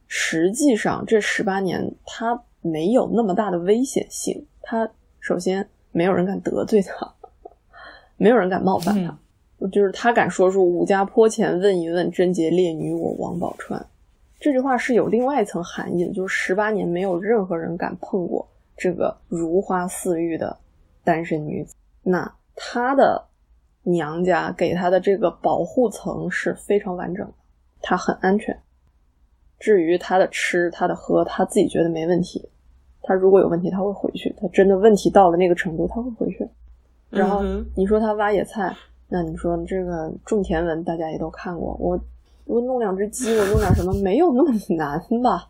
[0.07, 4.47] 实际上这十八年他没有那么大的危险性。
[4.63, 7.13] 他首先没有人敢得罪他，
[8.17, 13.79] 没有人敢冒犯他，就是他敢说出“武家坡前问一问，贞洁烈女我王宝钏”
[14.41, 18.47] 这句话是有另外一层含义的，就是十八年没有任何人敢碰过。
[18.77, 20.57] 这个如花似玉的
[21.03, 23.25] 单身女子，那她的
[23.83, 27.33] 娘家给她的这个保护层是非常完整的，
[27.81, 28.59] 她很安全。
[29.59, 32.49] 至于她的吃、她的喝，她自己觉得没问题。
[33.01, 34.35] 她如果有问题，她会回去。
[34.39, 36.47] 她真的问题到了那个程度，她会回去。
[37.09, 37.41] 然后
[37.75, 38.75] 你说她挖野菜，
[39.07, 41.77] 那你说这个种田文大家也都看过。
[41.79, 41.99] 我
[42.45, 45.49] 我弄两只鸡，我弄点什么，没有那么难吧？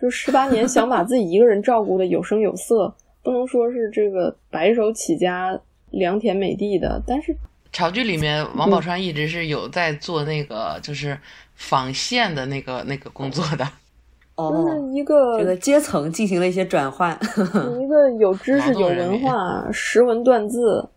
[0.00, 5.58] 就十八年想把自己一个人照顾的有声有色，不能说是这个白手起家、
[5.90, 7.02] 良田美地的。
[7.06, 7.34] 但是
[7.72, 11.18] 潮剧里面，王宝钏一直是有在做那个就是
[11.56, 13.68] 纺线的那个那个工作的。
[14.36, 17.18] 哦，一个这个阶层进行了一些转换。
[17.82, 20.88] 一个有知识、有文化、识文断字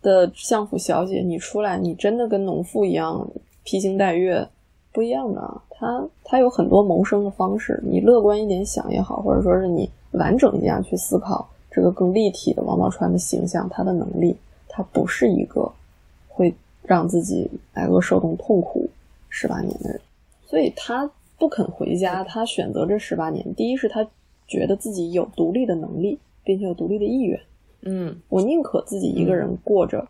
[0.00, 3.30] 的相府小姐，你出来，你真的跟农妇一样
[3.64, 4.48] 披星戴月，
[4.96, 5.62] 不一样的啊。
[5.68, 14.34] 他他有很多谋生的方式，你乐观一点想也好，或者说是你完整一样去思考这个更立体的王宝钏的形象，他的能力，
[14.70, 15.70] 他不是一个
[16.28, 18.88] 会让自己挨饿受冻痛苦
[19.28, 20.00] 十八年的人，
[20.46, 24.08] 所以他不肯回家，他选择这十八年，第一是他
[24.48, 27.38] 觉得自己有独立的能力，并且有独立的意愿，
[27.82, 30.08] 嗯，我宁可自己一个人过着，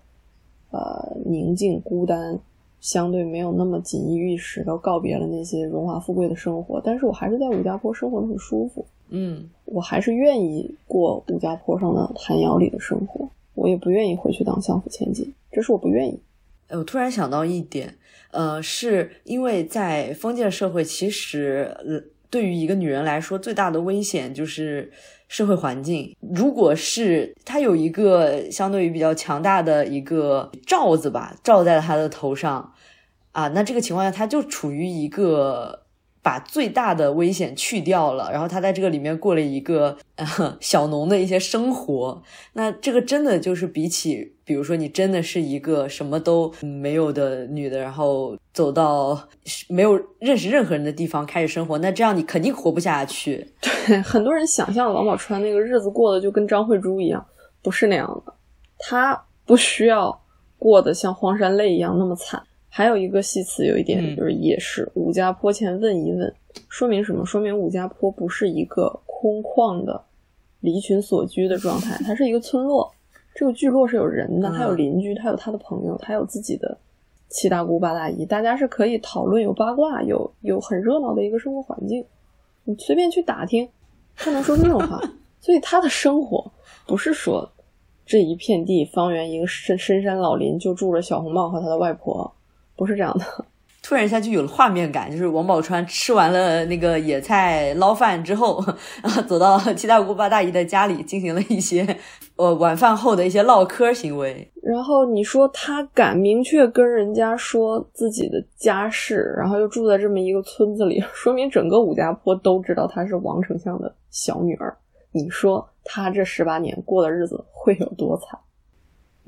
[0.70, 2.38] 呃，宁静孤单。
[2.80, 8.86] 相对没有那么锦衣玉食的告别了那些荣华富贵的生活，但是我还是在武家坡生活的很舒服。
[9.08, 16.20] 嗯，我还是愿意过武家坡上的寒窑里的生活，我也不愿意回去当相府千金，这是我不愿意。
[16.68, 17.96] 哎，我突然想到一点，
[18.30, 24.90] 呃，是因为在封建社会，其实对于一个女人来说，最大的危险就是。
[25.28, 32.72] 社会环境，如果是他有一个相对于比较强大的一个罩子吧，罩在了他的头上，
[33.32, 35.86] 啊，那这个情况下他就处于一个。
[36.26, 40.26] 把最大的危险去掉了，然后他在这个里面过了一个呃
[40.60, 42.20] 小农的一些生活。
[42.54, 49.28] 那这个真的就是比起，比如说你真的是一个什么都没有的女的，然后走到
[49.68, 53.46] 没有认识任何人的地方开始生活，那这样你肯定活不下去。
[53.62, 57.24] 对，很多人想象王宝钏那个日子过得就跟张慧珠一样，
[57.62, 58.34] 不是那样的。
[58.80, 60.20] 她不需要
[60.58, 62.42] 过得像荒山泪一样那么惨。
[62.76, 66.30] 还有一个戏词有一点嗯就是也是武家坡前问一问，
[66.68, 67.24] 说明什么？
[67.24, 69.98] 说明武家坡不是一个空旷的
[70.60, 72.92] 离群所居的状态，它是一个村落。
[73.34, 76.76] 这个聚落是有人的，嗯他有邻居，他有他的朋友，他有自己的
[77.30, 82.04] 七大姑八大姨，大家是可以讨论、有八卦、有有很热闹的一个生活环境。
[82.64, 83.66] 你随便去打听，
[84.14, 85.00] 他能说出这种话。
[85.40, 86.52] 所以他的生活
[86.86, 87.50] 不是说
[88.04, 92.30] 这一片地方圆一个深深山老林就住着小红帽和他的外婆，
[92.76, 93.24] 不是这样的。
[93.82, 98.60] 突然一下就有了画面感，就是王宝钏吃完了那个野菜捞饭之后，
[99.00, 101.86] 然后走到七大姑八大姨的家里，进行了一些
[102.34, 104.50] 呃晚饭后的一些唠嗑行为。
[104.60, 114.76] 然后你说他敢明确跟人家说自己的家世，然后又住在这么一个村子里，说明整个武家坡都知道她是王丞相的小女儿。
[115.12, 118.36] 你说他这十八年过的日子会有多惨？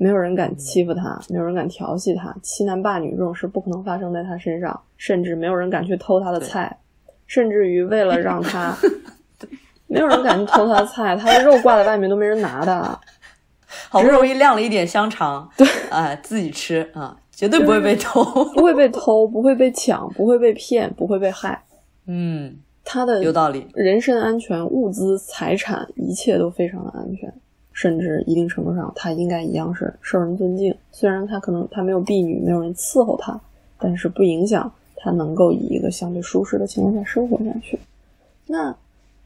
[0.01, 6.77] 没有人敢欺负他，没有人敢调戏他，欺男霸女这种事不可能发生在他身上，甚至没有人敢去偷他的菜，
[7.27, 8.73] 甚至于为了让他，
[9.87, 12.97] 没有人敢去偷他的菜，他的肉挂在外面都没人拿的。
[13.89, 18.23] 好不容易晾了一点香肠，对，啊、自己吃啊，绝对不会被偷。
[18.53, 21.61] 不会被偷，不会被抢，不会被骗，不会被害。
[22.07, 23.67] 嗯，他的有道理。
[23.73, 27.31] 人身安全、物资、财产，一切都非常的安全，
[27.79, 30.75] 甚至一定程度上，他应该一样是受人尊敬。
[30.91, 33.39] 虽然他可能他没有婢女，没有人伺候他，
[33.77, 37.79] 但是不影响他能够以一个相对舒适的情况下生活下去。
[38.47, 38.75] 那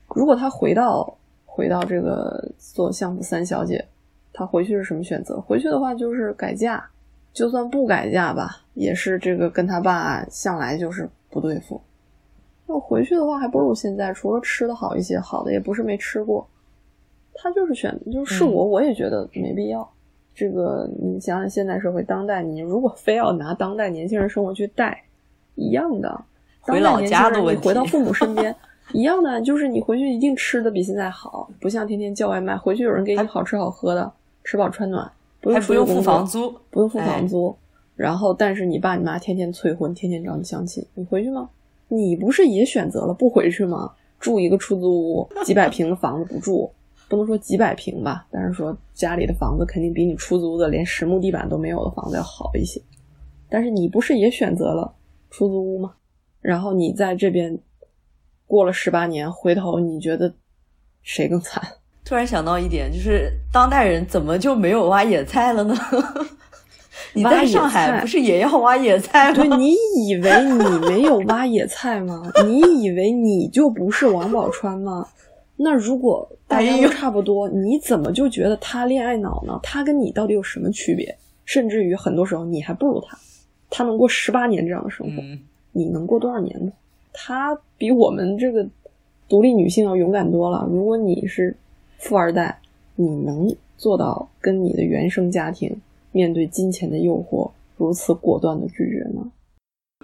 [0.09, 3.83] 如果他回到回到这个做相府三小姐，
[4.31, 5.41] 她回去是什么选择？
[5.41, 6.85] 回去的话就是改嫁，
[7.33, 11.81] 就算不改嫁吧，也是这个跟他爸向来就是不对付。
[12.67, 16.47] 那我回去的话，还不如现在，除了吃的好一些，好的也不是没吃过。
[17.35, 19.87] 他就是选，就是是我，我也觉得没必要。
[20.35, 25.03] 这个你想想，现代社会，当代你如果非要拿当代年轻人生活去带，
[25.55, 26.09] 一样的。
[26.65, 28.55] 当回老代年轻人你家的问题回到父母身 边，
[28.93, 34.11] 一样的，就是你回去一定吃的比现在好，不像天天叫外卖，回去有人给你好吃好喝的，
[34.43, 37.55] 吃饱穿暖，不用还不用付房租，不用付哎房租，
[37.95, 41.49] 然后但是你爸你妈天天催婚，天天找你相亲，你回去吗？
[41.89, 43.91] 你不是也选择了不回去吗？
[44.19, 46.71] 住一个出租屋，几百平的房子不住，
[47.13, 52.81] 不能说几百平吧，但是说家里的房子肯定比你出租的连实木地板都没有的房子要好一些。
[53.47, 54.91] 但是你不是也选择了
[55.29, 55.93] 出租屋吗？
[56.41, 57.55] 然后你在这边
[58.47, 60.33] 过了十八年，回头你觉得
[61.03, 61.61] 谁更惨？
[62.03, 65.75] 突然想到一点，就是当代人怎么就没有挖野菜了呢？
[67.13, 69.55] 你在上海不是也要挖野菜对吗？
[69.57, 69.75] 你
[70.07, 72.23] 以为你没有挖野菜吗？
[72.43, 75.07] 你以为你就不是王宝钏吗？
[75.55, 79.59] 那如果大家都差不多， 你怎么就觉得他恋爱脑呢？
[79.63, 81.15] 他跟你到底有什么区别？
[81.45, 83.17] 甚至于很多时候你还不如他，
[83.69, 85.39] 他能过十八年这样的生活，嗯，
[85.71, 86.71] 你能过多少年呢？
[87.11, 88.67] 他比我们这个
[89.29, 90.67] 独立女性要勇敢多了。
[90.71, 91.55] 如果你是
[91.97, 92.59] 富二代，
[92.95, 95.75] 你能做到跟你的原生家庭
[96.11, 99.31] 面对金钱的诱惑如此果断的拒绝吗？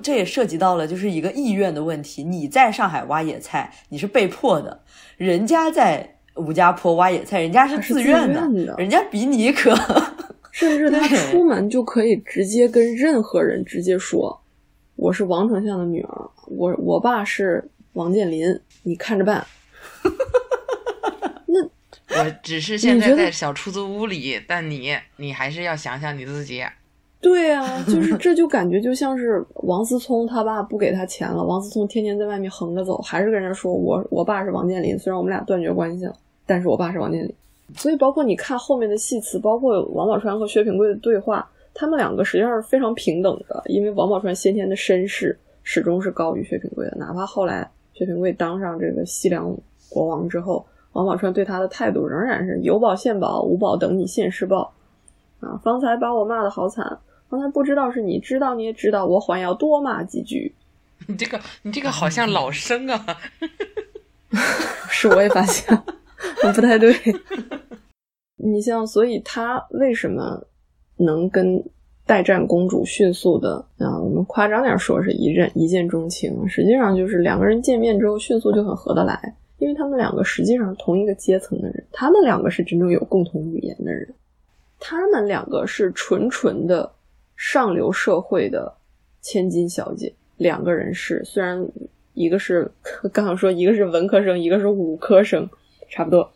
[0.02, 2.24] 这也涉及到了就是一个意愿的问题。
[2.24, 4.78] 你在上海挖野菜，你是被迫的；
[5.18, 9.76] 人家在吴家坡挖野菜，人家是自愿愿的人家比你可。
[10.52, 14.42] 甚至他出门就可以直接跟任何人直接说
[14.98, 19.46] ：“我是王丞相的女儿，我我爸是王健林，你看着办。”
[21.46, 26.66] 那我只是现在在小出租屋里，但你你还是要想想你自己。
[27.22, 36.14] 对啊，就是这就感觉就像是王思聪他爸不给他钱了，王思聪天天在外面横着走，还是跟人家说我我爸是王健林，虽然我们俩断绝关系了，
[36.46, 37.34] 但是我爸是王健林。
[37.76, 49.54] 所以包括你看后面的戏词，包括王宝钏和薛平贵的对话，他们两个实际上是非常平等的，因为王宝钏先天的身世始终是高于薛平贵的，哪怕后来薛平贵当上这个西凉
[49.90, 54.72] 国王之后，王宝钏对他的态度仍然是有宝现宝，无宝等你现世报。
[55.42, 57.00] 啊，方才把我骂的好惨，
[57.30, 60.54] 方才不知道是你知道你也知道，我还要多骂几句。
[61.08, 63.18] 你这个你这个好像老生啊，
[64.90, 65.76] 是，我也发现
[66.54, 66.94] 不太对。
[68.36, 70.42] 你像，所以他为什么
[70.98, 71.64] 能跟
[72.06, 74.00] 代战公主迅速的啊？
[74.00, 84.14] 我们夸张点说是一见一见钟情，实际上就是两个人见面之后迅速就很合得来，因为他们两个实际上是同一个阶层的人，他们两个是真正有共同语言的人，
[84.80, 86.92] 他们两个是纯纯的
[87.40, 88.76] 上流社会的
[89.22, 91.66] 千金小姐，两个人是虽然
[92.14, 92.70] 一个是
[93.14, 95.50] 刚想说一个是文科生，一个是武科生，
[95.90, 96.30] 差不多。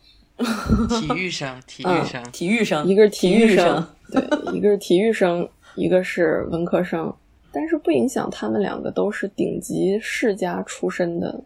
[0.88, 7.14] 体育生，体 育嗯生，体育生，一个是体育育生，对，一个是体育生，一个是文科生，
[7.52, 11.38] 但是不影响他们两个都是顶级世家出身的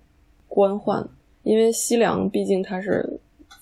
[0.47, 1.05] 官宦，
[1.43, 3.19] 因为西凉毕竟它是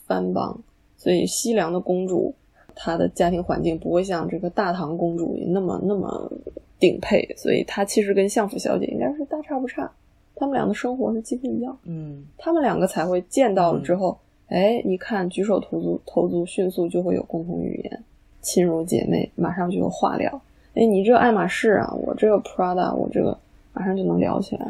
[0.06, 0.62] 藩邦，
[0.98, 2.34] 所以西凉的公主
[2.76, 6.30] 她的家庭环境不会像这个大唐公主那么那么
[6.78, 9.90] 顶配，所以她其实跟相府小姐应该是大差不差，
[10.34, 14.16] 他们俩的生活是几乎一样，嗯他们两个才会见到了之后，
[14.48, 18.04] 哎，一看举手投足投足迅速就会有共同语言，
[18.42, 20.40] 亲如姐妹，马上就有话聊。
[20.74, 23.36] 哎，你这个爱马仕啊，我这个 Prada，我这个
[23.72, 24.66] 马上就能聊起来。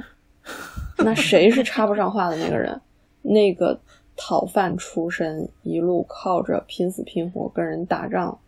[0.99, 2.81] 那谁是插不上话的那个人？
[3.23, 3.77] 那个
[4.17, 8.39] 讨饭出身，一路靠着拼死拼活跟人打仗，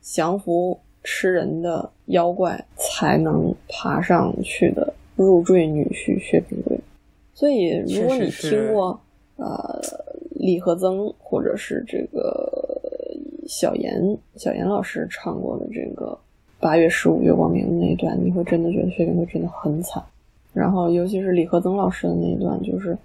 [0.00, 6.78] 降服吃人的妖怪，才能爬上去的入赘女婿薛平贵。
[7.34, 8.98] 所以，如果你听过
[9.36, 9.80] 呃
[10.30, 12.80] 李和曾或者是这个
[13.46, 16.18] 小严小严老师唱过的这个
[16.60, 20.02] 八月十五月光明的那一段，你会真的觉得薛平贵真的很惨。
[20.52, 22.96] 然后，尤其是李和曾老师的那一段，就是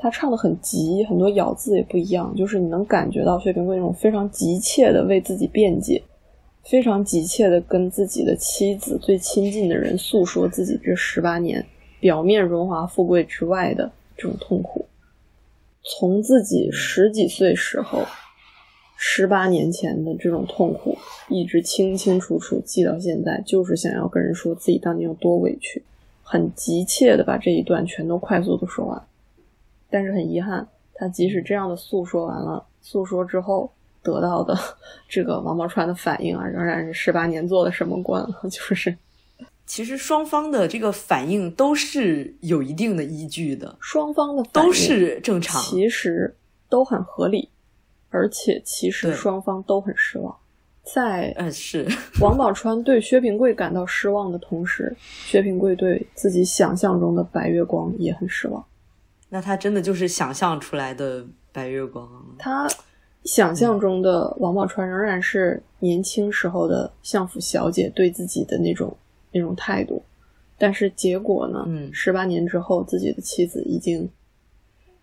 [0.00, 6.00] 他唱的很急，很多咬字也不一样，就是你能感觉到薛平贵那种非常急切的为自己辩解，
[6.62, 11.66] 非常急切的跟自己的妻子最亲近的人诉说自己这十八年
[11.98, 14.86] 表面荣华富贵之外的这种痛苦。
[15.82, 18.04] 从自己十几岁时候，
[18.96, 20.96] 十八年前的这种痛苦，
[21.28, 25.82] 一直清清楚楚记到现在，就是想要跟人说自己当年有多委屈，
[26.22, 29.02] 很急切的把这一段全都快速的说完。
[29.90, 33.70] 但是很遗憾，他即使这样的诉说完了，诉说之后
[34.02, 34.56] 得到的
[35.08, 38.96] 这个王宝钏的反应啊，仍然是十八年做的什么官， 就是
[39.66, 45.60] 其实双方的这个反应都是有一定的依据的，双方的反应都是正常。
[45.62, 46.34] 其实
[46.70, 47.50] 都很合理，
[48.10, 50.34] 而且其实双方都很失望。
[50.82, 51.86] 在嗯，是
[52.18, 58.64] 王宝钏对薛平贵感到失望的同时，薛平贵对自己想象中的白月光也很失望。
[59.28, 62.08] 那他真的就是想象出来的白月光。
[62.38, 62.66] 他
[63.24, 68.96] 想象中的王宝钏仍然是年轻时候的相府小姐对自己的那种
[69.32, 70.02] 那种态度，
[70.56, 71.64] 但是结果呢？
[71.66, 74.08] 嗯十八年之后，自己的妻子已经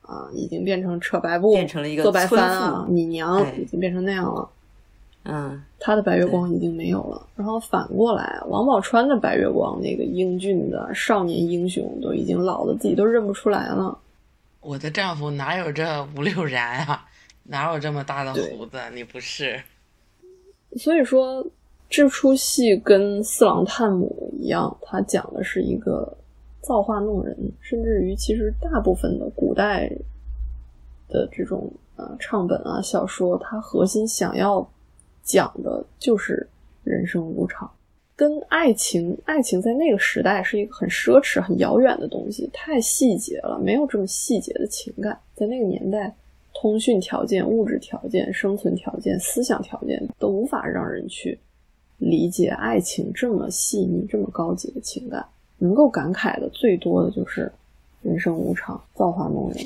[0.02, 4.50] 啊、已经变成扯白布，变成了一个做白村帆啊，你娘哎已经变成那样了。
[5.24, 13.98] 嗯，他的白月光已经没有了，然后反过来，王宝钏的白月光，那个英俊的少年英雄，都已经老的自己都认不出来了。
[14.66, 17.08] 我的丈夫哪有这五六然啊？
[17.44, 18.80] 哪有这么大的胡子？
[18.96, 19.62] 你不是？
[20.76, 21.46] 所以说，
[21.88, 26.18] 这出戏跟《四郎探母》一样，它讲的是一个
[26.62, 29.88] 造化弄人，甚至于其实大部分的古代
[31.10, 34.68] 的这种啊唱本啊小说，它核心想要
[35.22, 36.50] 讲的就是
[36.84, 37.72] 人生无常。
[38.16, 45.20] 跟爱情，爱情在那个时代是一个很奢侈、很遥远的东西，太细节了，没有这么细节的情感。
[45.34, 46.16] 在那个年代，
[46.54, 51.38] 通讯条件、物质条件、生存条件、思想条件都无法让人去
[51.98, 55.26] 理解爱情这么细腻、这么高级的情感。
[55.58, 57.52] 能够感慨的最多的就是
[58.02, 59.66] 人生无常、造化弄人。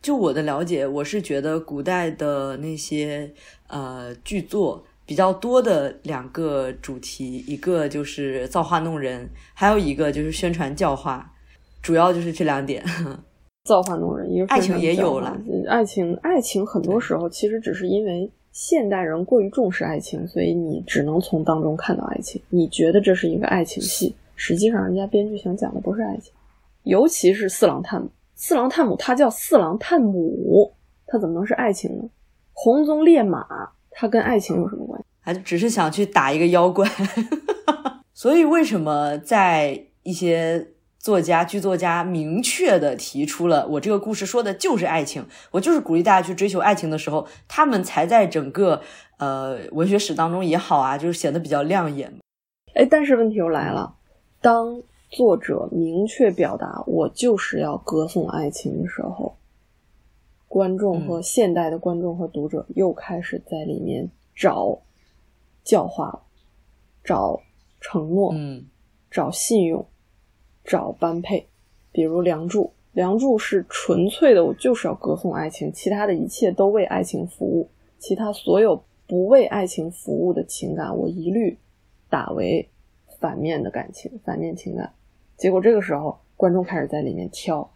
[0.00, 3.28] 就我的了解，我是觉得古代的那些
[3.66, 11.32] 呃剧作比较多的两个主题，一个就是造化弄人，还有一个就是宣传教化，
[11.80, 12.84] 主要就是这两点。
[13.64, 22.42] 造化弄人，一个爱情也有了嗯爱情，爱情很多时候其实只是因为现代人过于重视爱情，所以你只能从当中看到爱情。
[22.50, 26.30] 你觉得这是一个爱情戏，实际上人家编剧想讲的不是爱情，
[26.82, 28.10] 尤其是四郎探母。
[28.34, 30.70] 四郎探母他叫四郎探母，
[31.06, 32.04] 他怎么能是爱情呢？
[32.52, 33.70] 红鬃烈马，
[34.00, 35.06] 它跟爱情有什么关系？
[35.18, 36.88] 还只是想去打一个妖怪。
[38.14, 40.68] 所以为什么在一些
[41.00, 48.80] 作家、剧作家明确的提出了我这个故事说的就是爱情，我就是鼓励大家去追求爱情的时候，他们才在整个
[49.18, 52.14] 呃文学史当中也好啊，就是显得比较亮眼。
[52.74, 53.96] 哎，但是问题又来了，
[54.40, 54.80] 当
[55.10, 59.37] 作者明确表达我就是要歌颂爱情的时候，
[60.48, 64.80] 观众和现代的观众和读者又开始在里面找
[65.62, 66.22] 教化了，
[67.04, 67.40] 找
[67.80, 68.64] 承诺，嗯
[69.10, 69.86] 找信用，
[70.64, 71.46] 找般配。
[71.92, 77.68] 比如《梁祝》，《梁祝》是纯粹的，我就是要歌颂爱情，其他的一切都为爱情服务，
[77.98, 81.58] 其他所有不为爱情服务的情感，我一律
[82.08, 82.68] 打为
[83.18, 84.92] 反面的感情、反面情感。
[85.36, 87.70] 结果这个时候，观众开始在里面挑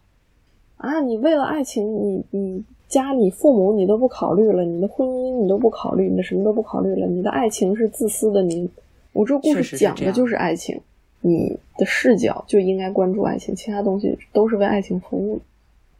[0.82, 8.68] 啊，你为了爱情，你你家你父母你都不考虑了，你的婚姻你都不考虑，你的什么都不考虑了，你的爱情是自私的，你
[9.12, 10.80] 我这故事讲的就是爱情。
[11.24, 15.42] 你的视角就应该关注爱情，其他东西都是为爱情服务的。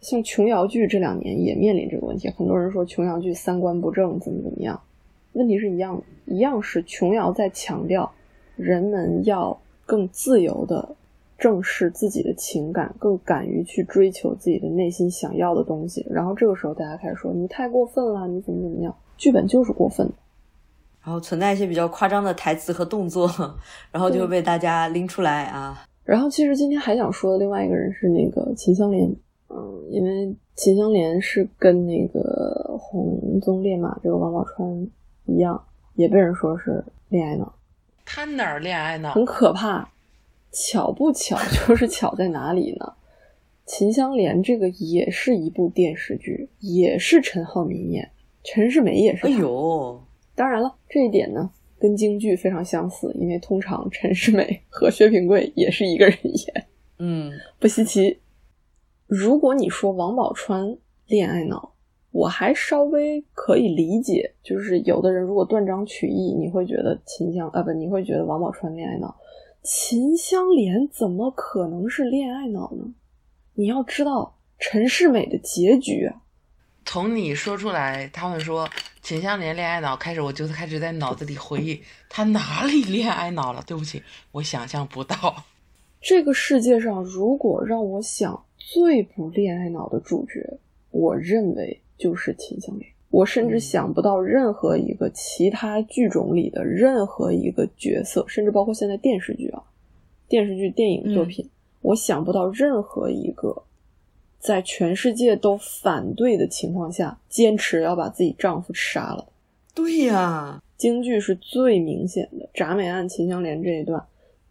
[0.01, 4.81] 像琼瑶剧这两年也面临这个问题，很多人说琼瑶剧三观不正，怎么怎么样？
[5.35, 6.03] 问题是一样的，
[6.35, 8.11] 一样是琼瑶在强调
[8.57, 9.57] 人们要
[9.87, 10.97] 更自由的
[11.43, 16.07] 正视自己的情感，更敢于去追求自己的内心想要的东西。
[16.09, 18.95] 然后这个时候大家开始说你太过分了，你怎么怎么样？
[19.17, 20.15] 剧本就是过分的。
[21.05, 23.29] 然后存在一些比较夸张的台词和动作，
[23.91, 25.85] 然后就会被大家拎出来啊。
[26.05, 29.13] 然后其实今天还想说的另外一个人是那个秦香莲，
[29.49, 34.89] 嗯，因为秦香莲是跟那个红鬃烈马这个王宝钏
[35.25, 35.61] 一样，
[35.97, 37.53] 也被人说是恋爱脑。
[38.05, 39.13] 他哪儿恋爱脑？
[39.15, 39.89] 很可怕。
[40.53, 41.37] 巧不巧，
[41.67, 42.93] 就是巧在哪里呢？
[43.65, 48.11] 秦香莲这个也是一部电视剧，也是陈浩民演，
[48.45, 49.27] 陈世美也是。
[49.27, 50.01] 哎呦。
[50.35, 56.67] 当然了，这一点呢跟京剧非常相似，因为通常陈世美和薛平贵也是一个人演，
[56.99, 58.19] 嗯，不稀奇。
[59.07, 61.75] 如果你说王宝钏恋爱脑，
[62.11, 69.15] 我还稍微可以理解，就是有的人如果断章取义，你会觉得秦香啊不，你会觉得王宝钏恋爱脑，
[69.63, 72.95] 秦香莲怎么可能是恋爱脑呢？
[73.55, 76.23] 你要知道陈世美的结局啊。
[76.85, 78.69] 从你说出来，他们说
[79.03, 83.63] 秦香莲恋爱脑开始，我就开始在脑子里回忆，她哪里恋爱脑了？
[83.65, 84.03] 对不起，
[84.33, 85.45] 我想象不到。
[86.01, 90.59] 这个世界上，如果让我想最不恋爱脑的主角，
[90.91, 92.92] 我认为就是秦香莲。
[93.13, 99.63] 我甚至想不到任何一个其他剧种里的任何一个角色，甚至包括现在电视剧啊、
[100.29, 101.47] 电视剧、电影作品，
[101.83, 103.65] 我想不到任何一个。
[104.39, 109.29] 在全世界都反对的情况下，坚持要把自己丈夫杀了。
[109.75, 112.49] 对呀，京剧是最明显的。
[112.55, 114.03] 铡美案秦香莲这一段，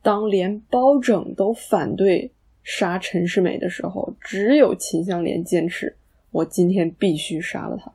[0.04, 2.32] 当连包拯都反对
[2.64, 5.98] 杀陈世美的时候，只有秦香莲坚持：
[6.30, 7.92] 我今天必须杀了他。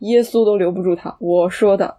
[0.00, 1.16] 耶稣都留不住他。
[1.18, 1.96] 我说的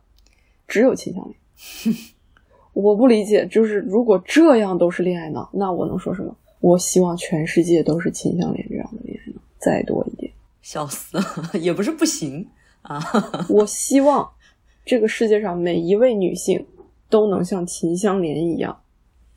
[0.68, 1.96] 只有秦香莲。
[2.74, 6.36] 我不理解，就是如果这样都是恋爱脑，那我能说什么？
[6.60, 10.32] 我希望全世界都是秦香莲这样的恋爱脑，再多一点，
[10.62, 11.24] 笑死了，
[11.60, 12.48] 也不是不行
[12.82, 13.02] 啊。
[13.50, 14.32] 我希望
[14.86, 16.66] 这个世界上每一位女性
[17.10, 18.82] 都能像秦香莲一样，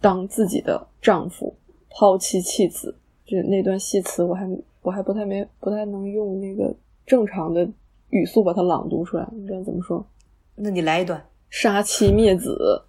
[0.01, 1.57] 当自己的丈夫，
[1.91, 2.97] 抛弃妻子。
[3.27, 4.47] 就那段戏词，我还
[4.83, 6.73] 我还不太没不太能用那个
[7.07, 7.67] 正常的
[8.15, 10.07] 语速把它朗读出来，应该怎么说？
[10.55, 12.83] 那你来一段，杀妻灭子。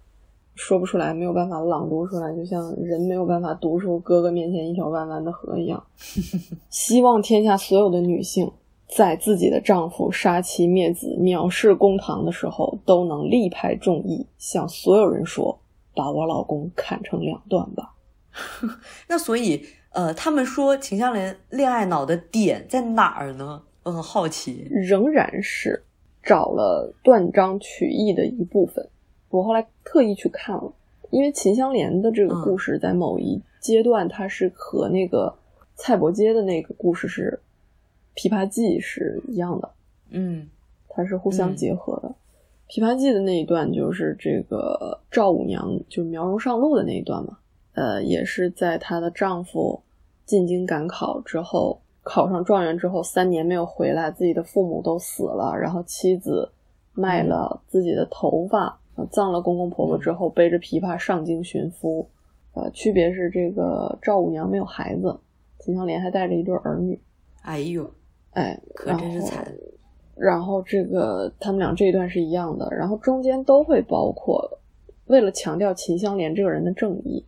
[0.54, 5.84] 说不出来，没有办法朗读出来，就像人没有办法读出哥哥面前一条弯弯的河一样。
[6.70, 8.50] 希望天下所有的女性，
[8.88, 15.60] 在自己的丈夫杀妻灭子、藐视公堂的时候，都能力排众议，向所有人说
[15.94, 17.92] ：“把我老公砍成两段吧。
[19.10, 23.60] ”那所以，呃，他们说秦香莲恋爱脑的点在哪儿呢？
[23.86, 24.66] 我很好奇。
[24.68, 25.80] 仍然是
[26.20, 28.84] 找了断章取义的一部分。
[29.28, 30.72] 我后来特意去看了，
[31.10, 35.32] 因为秦香莲的这个故事在某一阶段，它是和那个
[35.76, 37.38] 蔡伯喈的那个故事是
[38.20, 39.70] 《琵琶记》是一样的，
[40.10, 40.48] 嗯，
[40.88, 42.08] 它是互相结合的。
[42.68, 47.38] 《琵琶记》的那一段就是这个赵五娘就苗荣上路的那一段嘛，
[47.74, 49.80] 呃，也是在她的丈夫
[50.24, 56.48] 进京赶考之后，考上状元之后三年没有回来，自己的父母都死了，然后妻子
[56.94, 58.78] 卖了自己的头发。
[59.10, 62.08] 葬了公公婆婆之后，背着琵琶上京寻夫。
[62.54, 65.18] 呃，区别是这个赵五娘没有孩子，
[65.58, 66.98] 秦香莲还带着一对儿女。
[67.42, 67.90] 哎呦，
[68.30, 69.46] 哎，可真是惨。
[70.14, 74.58] 然后这个他们俩这一段是一样的，然后中间都会包括，
[75.06, 77.22] 为了强调秦香莲这个人的正义，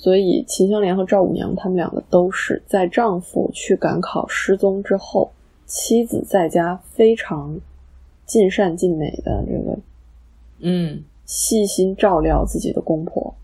[0.00, 5.32] 所以秦香莲和赵五娘他们两个都是在丈夫去赶考失踪之后，
[5.66, 7.58] 妻子在家非常
[8.24, 9.76] 尽善尽美的这个。
[10.60, 13.34] 嗯，细心照料自己的公婆，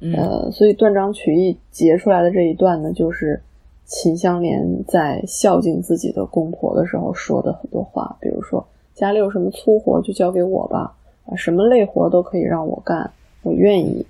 [0.00, 3.42] 呃，所以断章取义截出来的这一段呢，就是
[3.84, 10.94] 秦香莲在孝敬自己的公婆的时候说的很多话，比如说家里有什么粗活就交给我吧，
[11.26, 13.10] 啊，什么累活都可以让我干，
[13.42, 14.06] 我愿意。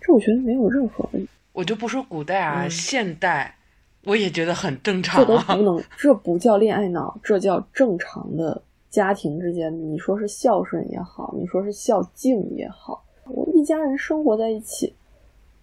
[0.00, 1.08] 这我觉得没有任何，
[1.54, 3.56] 我就不说古代啊，现代
[4.04, 8.60] 我也觉得很正常，这都不能， 这不叫恋爱脑，这叫正常的。
[8.90, 14.94] 家庭之间，你说是孝顺也好，你说是孝敬也好，我一家人生活在一起，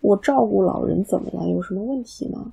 [0.01, 1.47] 我照顾老人怎么了？
[1.47, 2.51] 有什么问题吗？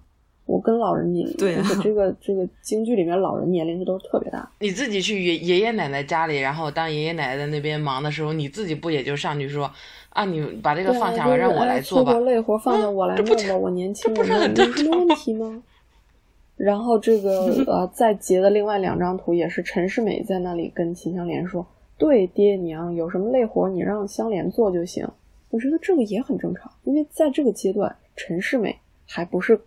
[0.49, 4.51] 我跟老人比，对啊这个这个京剧里面老人年龄都是特别大。
[4.61, 9.71] 你自己去爷爷爷奶奶家里，然后当爷爷奶奶在那边忙的时候，你自己不也就上去说
[10.09, 12.25] 啊，你把这个放下吧，就是让我哎来做吧粗活。
[12.25, 15.63] 累活放下我来弄吧，我年轻，这不是很正有什么问题吗？
[16.57, 21.65] 然后这个 呃，再截的另外两张图也是陈世美在那里跟秦香莲说
[21.99, 25.07] ：“对，爹娘有什么累活你让香莲做就行。”
[25.51, 28.77] 我觉得这个也很正常，因为在这个阶段，陈世美
[29.07, 29.59] 还不是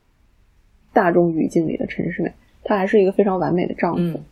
[0.94, 2.32] 大众语境里的陈世美，
[2.64, 4.00] 他还是一个非常完美的丈夫。
[4.00, 4.24] 嗯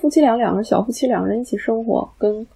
[0.00, 2.46] 夫妻俩两个小夫妻两个人一起生活，跟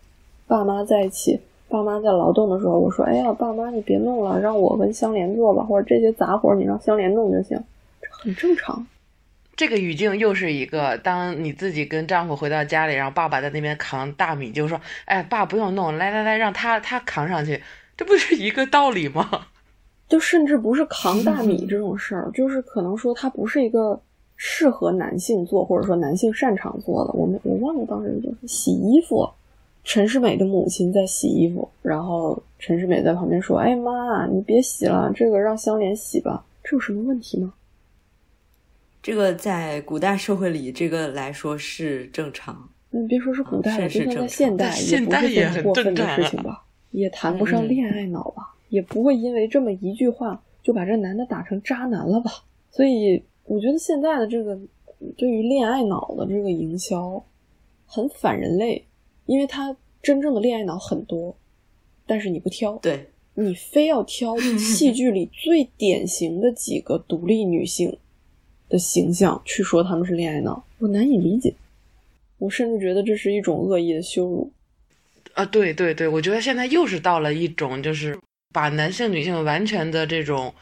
[0.46, 1.40] 爸妈在一起。
[1.68, 7.60] 爸妈在劳动的时候，我说：“哎呀，爸妈你别弄了，让我跟香莲做吧，或者这些杂活你让香莲弄就行。”
[8.00, 8.86] 这很正常。
[9.56, 17.60] 这个语境又是一个，当你自己跟丈夫回到家里，然后爸爸在那边扛大米，就说：“哎，爸不用弄，来来来，让他他扛上去。”
[17.98, 19.48] 这不是一个道理吗？
[20.08, 24.00] 就甚至不是扛大米这种事儿，就是可能说它不是一个
[24.36, 27.12] 适合男性做，或者说男性擅长做的。
[27.12, 29.28] 我们我忘了当时就是洗衣服，
[29.82, 37.54] 陈世美的母亲在洗衣服，然后陈世美在旁边说：“哎妈，你别洗了，这个让香莲洗吧，这有什么问题吗？”
[39.02, 42.68] 这个在古代社会里，这个来说是正常。
[42.90, 46.64] 你别说是古代了，就算在现代，也不是现代也非常过分的事情吧？
[46.90, 48.54] 也谈不上恋爱脑吧？
[48.68, 52.30] 也不会因为这么一句话就把这男的打成渣男了吧？
[52.70, 54.58] 所以我觉得现在的这个
[55.16, 57.24] 对于恋爱脑的这个营销
[57.86, 58.84] 很反人类，
[59.26, 61.36] 因为他真正的恋爱脑很多，
[62.06, 67.96] 但是你不挑，对，你非要挑戏剧里最典型的几个独立女性
[68.68, 71.54] 的形象去说他们是恋爱脑，我难以理解。
[72.38, 74.50] 我甚至觉得这是一种恶意的羞辱。
[75.34, 78.18] 啊，对对对，我觉得现在又是到了一种就是
[78.56, 80.54] 把男性女性完全的这种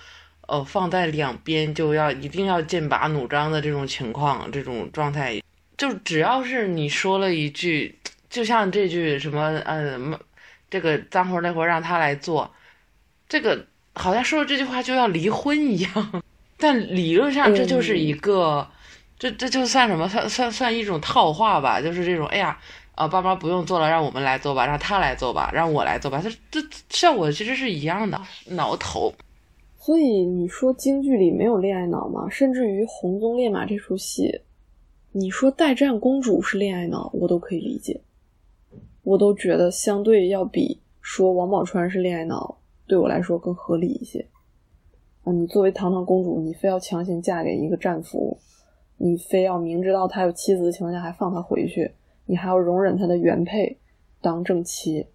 [0.49, 5.41] 呃放在两边，就要一定要剑拔弩张的这种情况，这种状态，
[5.79, 7.97] 就只要是你说了一句，
[8.29, 9.97] 就像这句什么呃，
[10.69, 12.53] 这个脏活累活让他来做，
[13.29, 13.65] 这个
[13.95, 16.23] 好像说了这句话就要离婚一样，
[16.59, 18.69] 但理论上这就是一个，
[19.17, 20.09] 这这就算什么？
[20.09, 22.59] 算算算一种套话吧，就是这种，哎呀。
[22.95, 26.31] 啊，爸妈不用做了，让我们来做吧，让他来做吧，让我来做吧，这
[26.63, 28.21] 这效果其实是一样的，
[28.51, 29.13] 挠头。
[29.77, 32.29] 所以你说京剧里没有恋爱脑吗？
[32.31, 34.43] 甚至于《红鬃烈马》这出戏，
[35.13, 38.01] 你说代战公主是恋爱脑，我都可以理解，
[39.03, 44.27] 我都觉得相对要比说王宝钏是恋爱脑，对我来说更合理一些。
[45.25, 48.39] 啊，你作为堂堂公主，你非要强行嫁给一个战俘，
[48.99, 51.91] 你非要明知道他有妻子的情况下还放他回去。
[52.27, 53.79] 你还要容忍他的原配
[54.21, 55.07] 当正妻，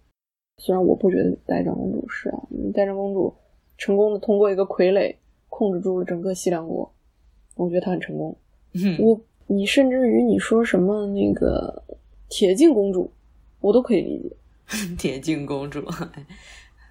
[0.58, 2.38] 虽然我不觉得代战公主是啊，
[2.72, 3.34] 代战公主
[3.76, 5.14] 成功的通过一个傀儡
[5.48, 6.92] 控制住了整个西凉国，
[7.56, 8.36] 我觉得她很成功。
[8.74, 11.82] 嗯我你甚至于你说什么那个
[12.28, 13.10] 铁镜公主，
[13.60, 14.36] 我都可以理解，
[14.96, 15.84] 铁镜公主，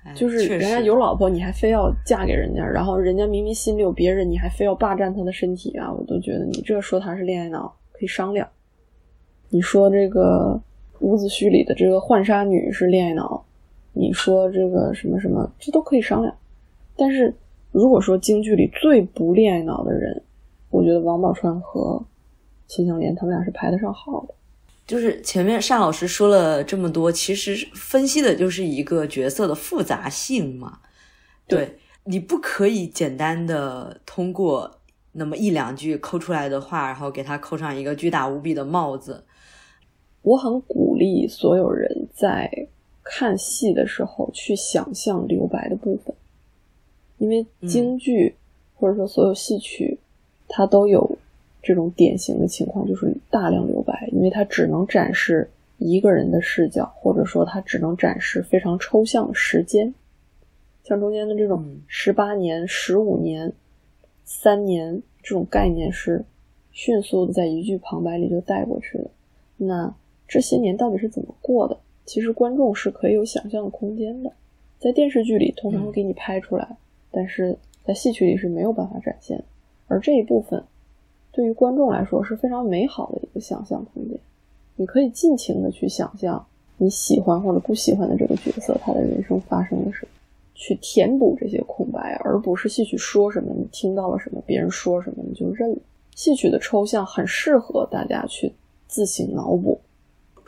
[0.04, 8.46] 哎就是人家有老婆，你还非要嫁给人家，然后人家明明心里有别人，你还非要霸占他的身体啊，我都觉得你这说她是恋爱脑可以商量。
[9.50, 10.60] 你说这个
[11.00, 13.46] 伍子胥里的这个浣纱女是恋爱脑，
[13.94, 16.36] 你说这个什么什么，这都可以商量。
[16.96, 17.34] 但是
[17.72, 20.22] 如果说京剧里最不恋爱脑的人，
[20.70, 22.06] 我觉得王宝钏和
[22.68, 24.36] 秦香莲他们俩是排得上号的。
[24.86, 30.80] 就是前面单老师说了这么多，其实分析的就是一个角色的复杂性嘛。
[31.48, 34.80] 对你不可以简单的通过
[35.12, 39.24] 那么一两句抠出来的话，然后给他扣上一个巨大无比的帽子。
[40.22, 42.52] 我很鼓励所有人在
[43.02, 46.14] 看戏的时候去想象留白的部分，
[47.18, 48.36] 因为京剧、
[48.76, 49.98] 或者说所有戏曲，
[50.48, 51.18] 它都有
[51.64, 59.92] 这种典型的情况，就是大量留白，因为它只能展示一个人的视角，或者说它只能展示非常抽象的时间，
[60.84, 61.82] 像中间的这种嗯。
[61.88, 63.52] 十八年、十五年、
[64.26, 66.24] 三年这种概念是
[66.72, 69.10] 迅速的在一句旁白里就带过去的，
[69.58, 69.96] 那。
[70.30, 71.76] 这些年到底是怎么过的？
[72.06, 74.32] 其实观众是可以有想象的空间的，
[74.80, 76.78] 在电视剧里通常会给你拍出来，嗯、
[77.12, 79.44] 但是在戏曲里是没有办法展现。
[79.88, 80.64] 而这一部分
[81.32, 84.18] 对于观众来说是非常美好的一个想象空间，
[84.76, 86.46] 你可以尽情的去想象
[86.78, 90.12] 你喜欢或者不喜欢的这个角色，他的人生发生了什么，
[90.54, 95.78] 去填补这些空白，而不是戏曲说什么你听到了什么，别人说什么你就认了。
[96.16, 98.52] 戏曲的抽象很适合大家去
[98.88, 99.80] 自行脑补。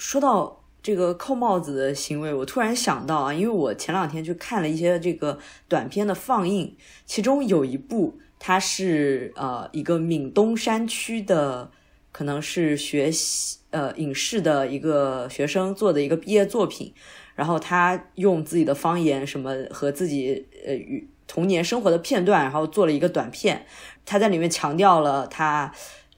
[0.01, 5.37] 说到这个扣帽子的行为，我突然想到啊，因为我前两天去看了一些这个
[5.67, 6.75] 短片的放映，
[7.05, 11.69] 其中有一部他是呃一个闽东山区的，
[12.11, 16.91] 可能是学习呃影视的一个学生做的一个毕业作品，
[17.35, 23.67] 然后他用自己的方言什么和自己呃与童年生活的片段，然后做了一个短片，
[24.03, 25.71] 他在里面强调了他。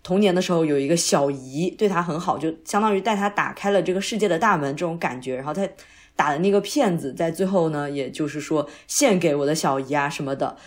[0.04, 5.38] 童年的时候有一个小姨对他很好，就相当于带他打开了这个世界的大门这种感觉。
[5.38, 5.66] 然后他
[6.14, 10.58] 打的那个片子在最后呢，也就是说献给我的小姨啊什么的。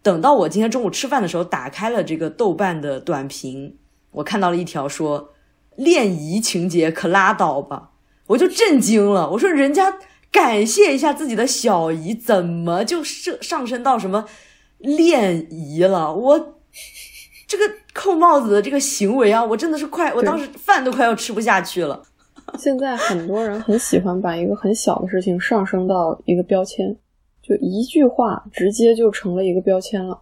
[0.00, 3.76] 等到我今天中午吃饭的时候，打开了这个豆瓣的短评，
[4.12, 5.34] 我看到了一条说
[5.74, 7.90] 恋姨情节可拉倒吧，
[8.28, 9.28] 我就震惊了。
[9.32, 9.98] 我说人家
[10.30, 14.26] 感谢一下自己的小姨，怎么就上上升到什么
[14.78, 16.14] 恋姨了？
[16.14, 16.54] 我。
[17.48, 22.00] 这个扣帽子的这个行为啊，我真的是快，我当时饭都快要吃不下去了。
[22.58, 26.94] 现在很多人很喜欢把一个很小的事情上升到一个标签，
[27.42, 30.20] 就一句话直接就成了一个标签了。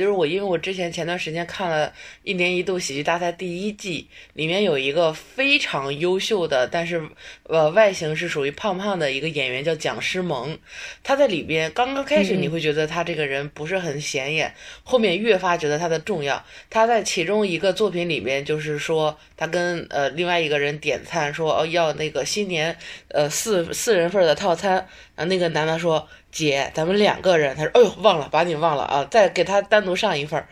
[0.00, 1.92] 就是我，因为我之前前段时间看了
[2.24, 7.06] 一年一度喜剧大赛第一季，里面有一个非常优秀的，但是
[7.44, 10.58] 呃外形是属于胖胖的一个演员叫蒋诗萌，
[11.02, 16.42] 他在里边刚刚开始你会觉得他这个人不是很显眼，后面越发觉得他的重要。
[16.70, 22.74] 他在其中一个作品里边就是说他跟呃另外一个人点餐说哦要那个新年
[23.08, 24.72] 呃四四人份的套餐，
[25.14, 26.08] 然后那个男的说。
[26.30, 27.56] 姐，咱们两个人。
[27.56, 29.04] 他说：“哎呦，忘了，把你忘了啊！
[29.10, 30.48] 再给他单独上一份儿。”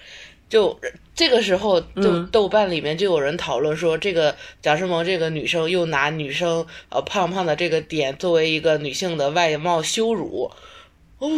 [0.49, 0.81] 就
[1.15, 10.51] 这个时候，就豆瓣里面就有人讨论说，这个蒋诗萌这个女生又拿女生呃胖胖的这个点作为一个女性的外貌羞辱。
[11.19, 11.29] 哦，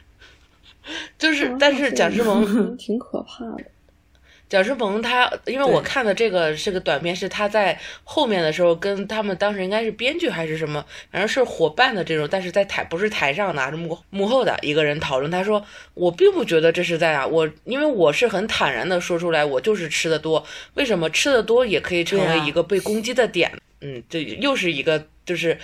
[1.18, 2.44] 就是，但是蒋诗萌
[2.76, 3.64] 挺可怕的。
[4.50, 20.44] 蒋诗萌他，因为我看的这个是个短片，是他在后面的时候跟他们当时应该是编剧还是什么，反正是伙伴的这种，但是在台不是台上拿着幕幕后的一个人讨论，他说我并不觉得这是在啊，我因为我是很坦然的说出来，我就是吃的多，
[20.74, 23.52] 为什么吃的多也可以成为一个被攻击的点？
[23.82, 25.56] 嗯，这又是一个就是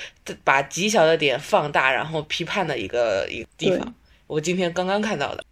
[0.45, 3.93] 把极小的点放大，然后批判的一个一个地方。
[4.29, 5.43] 我今天刚刚看到的，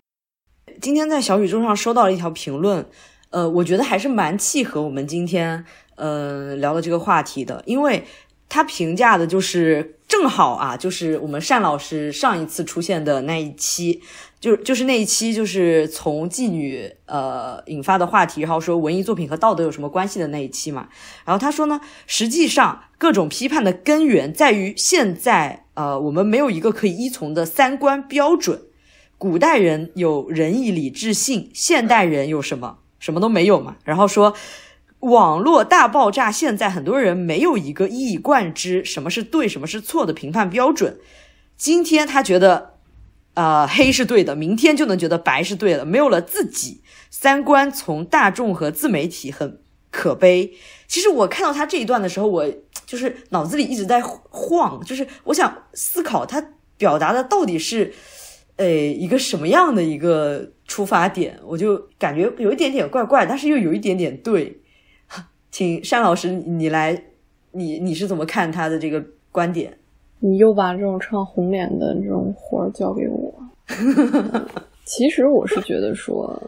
[0.80, 2.86] 今天在小宇宙上收到了一条评论。
[3.34, 5.64] 呃，我觉得还是蛮契合我们今天
[5.96, 8.04] 呃聊的这个话题的，因为
[8.48, 14.00] 他评价的就是正好啊，就是我们单老师上一次出现的那一期，
[14.38, 20.88] 就就是那一期，就是从妓女呃引发的话题，然后说文艺作品和道德有什么关系的那一期嘛。
[21.24, 28.62] 然后他说呢，实际上各种批判的根源在于现在呃我们没有一个可以依从的三观标准，
[29.18, 32.78] 古代人有仁义礼智信，现代人有什么？
[33.04, 34.34] 什么都没有嘛，然后说
[35.00, 40.98] 网络大爆炸，现在很多人没有一个一以贯之什么是对什么是错的评判标准。
[41.54, 42.76] 今天他觉得，
[43.34, 46.80] 呃，黑是对的，明天就能觉得白是对的，没有了自己
[47.10, 50.54] 三观，从大众和自媒体很可悲。
[50.88, 52.50] 其实我看到他这一段的时候，我
[52.86, 56.42] 就是脑子里一直在晃，就是我想思考他
[56.78, 57.92] 表达的到底是。
[58.56, 64.60] 呃，一个什么样的一个出发点，我就感觉有一点点怪怪，但是又有一点点对。
[65.50, 67.00] 请单老师你来，
[67.52, 69.72] 你你是怎么看他的这个观点？
[70.20, 73.32] 你又把这种唱红脸的这种活儿交给我。
[74.84, 76.40] 其实我是觉得说，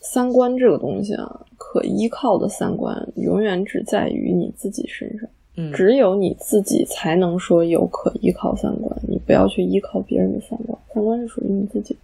[0.00, 5.28] 三观这个东西啊，可依靠的三观永远只在于你自己身上。
[5.74, 11.94] 只有你自己才能说有可依靠三观，你不要去依靠别人的三观，三观是属于你自己。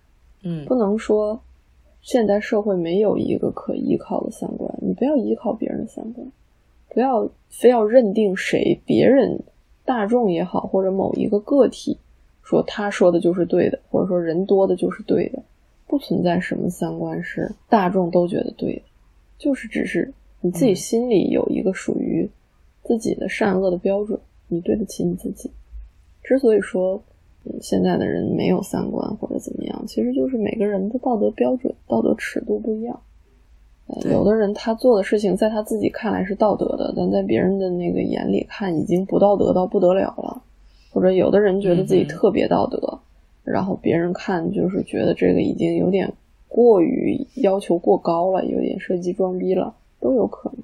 [0.43, 1.41] 嗯，不能说
[2.03, 6.27] 现在社会没有一个可依靠的三观，你不要依靠别人的三观，
[6.91, 9.41] 不要非要认定谁，别人
[9.85, 11.97] 大众也好，或者某一个个体
[12.43, 15.43] 说他说的就是对的，或者说人多的就是对的，
[15.87, 18.83] 不存在什么三观是大众都觉得对的，
[19.39, 22.29] 就是只是你自己心里有一个属于。
[22.87, 25.51] 自己的善恶的标准，你对得起你自己。
[26.23, 27.03] 之所以说
[27.61, 33.01] 现在的人没有三观或者怎么样，其实就是每个人的道德标准、道德尺度不一样。
[33.87, 40.43] 呃有的人他做的事情在他自己看来是道德的，但在别人的那个眼里看已经不道德到不得了了。
[40.91, 42.99] 或者有的人觉得自己特别道德，
[43.45, 46.13] 然后别人看就是觉得这个已经有点
[46.49, 50.59] 过于要求过高了，有点涉及装逼了，都有可能。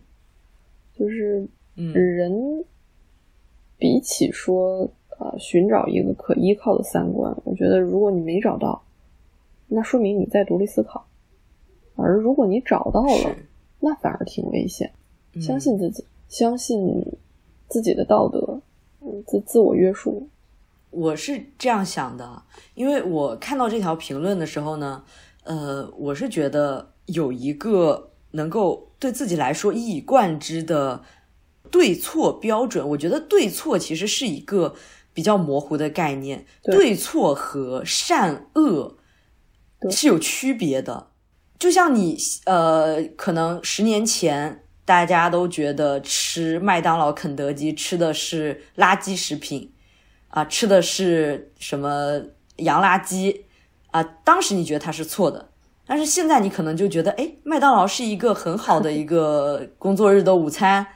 [0.99, 1.47] 就是。
[1.75, 2.65] 人
[3.79, 8.83] 比起说呃寻找一个可依靠的三观，我觉得如果你没找到，
[9.69, 11.01] 那说明你在独立思考；
[11.97, 13.37] 而如果你找到了，
[13.81, 14.93] 那反而挺危险。
[15.41, 17.05] 相信自己，相信
[17.69, 18.61] 自己的道德，
[19.27, 20.29] 自自我约束。
[20.91, 22.43] 我是这样想的，
[22.75, 25.03] 因为我看到这条评论的时候呢，
[25.45, 31.03] 呃，我是觉得有一个能够对自己来说一以贯之的
[31.73, 32.89] 对错标准。
[32.91, 34.77] 我觉得对错其实是一个
[35.13, 38.99] 比较模糊的概念，对错和善恶
[39.91, 41.09] 是有区别的。
[41.59, 49.73] 就像你呃，可能十年前大家都觉得吃麦当劳、肯德基吃的是垃圾食品
[50.29, 52.21] 啊，吃的是什么
[52.57, 53.43] 洋垃圾。
[53.93, 55.51] 啊，当时你觉得它是错的，
[55.87, 60.87] 但是现在你可能就觉得，哎，麦当劳是一个很好的一个工作日的午餐，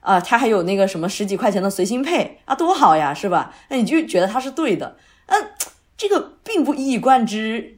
[0.00, 3.54] 啊，它还有那个什么十几块钱的随心配啊，多好呀，是吧？
[3.68, 4.96] 那你就觉得它是对的，
[5.26, 5.50] 嗯，
[5.96, 7.76] 这个并不一以贯之，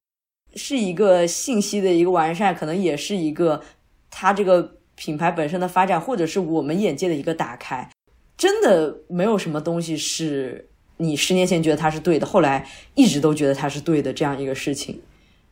[0.54, 3.62] 是一个信息的一个完善，可能也是一个
[4.10, 7.88] 它这个品牌本身的发展，或者是我们眼界的一个打开，
[8.36, 10.68] 真的没有什么东西是。
[10.98, 12.64] 你十年前觉得他是对的，后来
[12.94, 15.00] 一直都觉得他是对的，这样一个事情，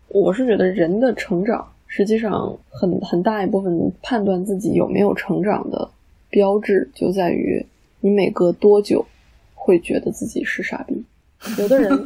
[0.06, 5.90] 我是觉得人的成长，实际上很很大一部分判断自己有没有成长的
[6.30, 7.66] 标志，就在于
[8.00, 9.04] 你每隔多久
[9.54, 11.04] 会觉得自己是傻逼。
[11.58, 12.02] 有的人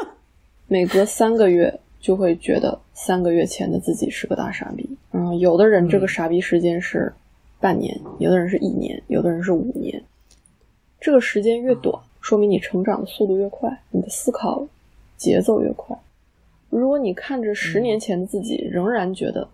[0.66, 7.12] 每隔三个月就会觉得三个月前的自己是个大傻逼，然后有的人这个傻逼时间是
[7.60, 10.02] 半年，有的人是一年，有的人是五年，
[11.00, 12.00] 这个时间越短。
[12.20, 14.66] 说明你成长的速度越快，你的思考
[15.18, 15.94] 节奏越快。
[16.70, 19.46] 如果你看着十年前的自己，仍然觉得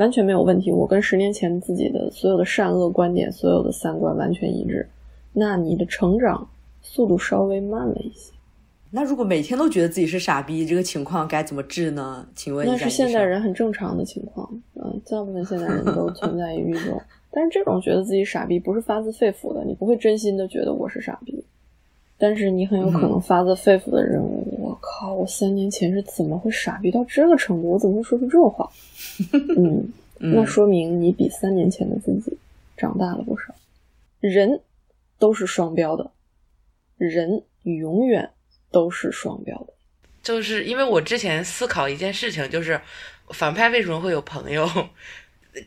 [0.00, 4.88] 完全没有问题，我跟十年前自己的所有的善恶观点、所有的三观完全一致，
[5.34, 6.48] 那你的成长
[6.80, 8.32] 速度稍微慢了一些。
[8.90, 12.26] 那如果每天都觉得自己是傻逼，这个情况该怎么治呢？
[12.34, 14.48] 请问那是现代人很正常的情况。
[14.74, 16.98] 嗯，大部分现代人都存在于一种，
[17.30, 21.44] 但是这种觉得自己傻逼不是发自肺腑的，你不会真心的觉得我是傻逼。
[22.16, 27.70] 但是你很有可能发自肺腑的认为，我靠，我三年前是怎么会傻逼到这个程度？
[27.70, 28.68] 我怎么会说出这种话？
[29.56, 32.36] 嗯，那说明你比三年前的自己
[32.76, 33.54] 长大了不少。
[34.20, 34.60] 人
[35.18, 36.10] 都是双标的，
[36.96, 38.30] 人永远
[38.70, 39.72] 都是双标的。
[40.22, 42.78] 就是因为我之前思考一件事情，就是
[43.30, 44.68] 反派为什么会有朋友？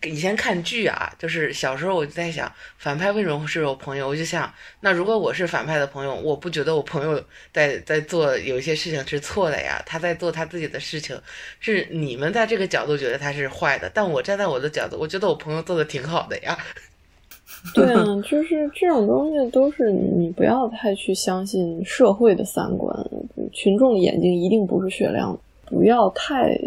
[0.03, 4.07] 以前看剧啊，就是小时候我就在想，反派为什么是我朋友？
[4.07, 7.21] 我就想，那如果我是反派的朋友，我不觉得我朋友
[7.51, 9.81] 在在做有一些事情是错的呀？
[9.85, 11.19] 他在做他自己的事情，
[11.59, 16.57] 是你们在这个角度觉得他是坏的，但我站在我的角度，我觉得我朋友做的挺好的呀。
[17.73, 22.93] 对啊， 就是这种东西都是你不要太去相信社会的三观，
[23.53, 26.57] 群众的眼睛一定不是雪亮的，不要太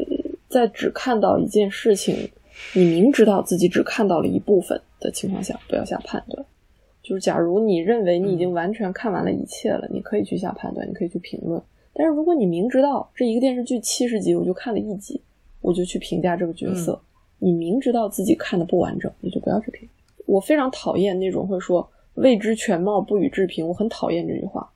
[0.48, 2.30] 在只看到一件事情。
[2.74, 6.44] 你明知道自己只看到了一部分的情况下，不要下判断。
[7.02, 11.62] 就是假如你认为你已经完全看完了一切了，你可以去下判断，你可以去评论。
[11.92, 15.20] 但是如果你明知道这一个电视剧七十集，我就看了一集，
[15.60, 17.00] 我就去评价这个角色，
[17.38, 19.88] 你明知道自己看的不完整，你就不要去评。
[20.26, 24.68] 我非常讨厌那种会说“未知全貌，不予置评”，我很讨厌这句话。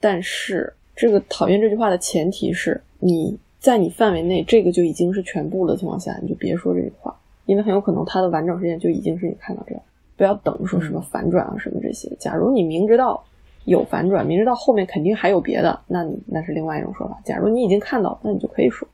[0.00, 3.38] 但是这个讨厌这句话的前提是你。
[3.58, 7.14] 在你范围内，这个就已经是全部的情况下，你就别说这句话，
[7.46, 9.82] 因为很有可能它的完整时间就已经是你看到这样。
[10.16, 12.08] 不要等说什么反转啊什么这些。
[12.18, 13.22] 假如你明知道
[13.64, 17.18] 有反转，明知道后面肯定还有别的，那你那是另外一种说法。
[17.24, 18.86] 假如你已经看到，那你就可以说。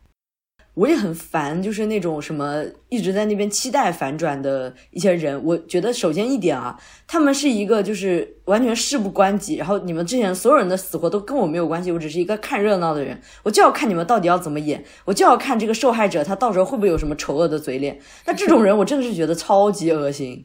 [0.74, 5.40] 我也很烦，就是那种什么一直在那边期待反转的一些人。
[5.44, 13.16] 我觉得首先一点啊，他们是一个就是完全事不关己，然后你们之前所有人的死活都跟我没有关系，我只是一个看热闹的人。
[13.44, 17.96] 我就要看你们到底要怎么演，我就要看这个受害者他到时候会不会有什么丑恶的嘴脸。
[18.26, 20.44] 那这种人我真的是觉得超级恶心。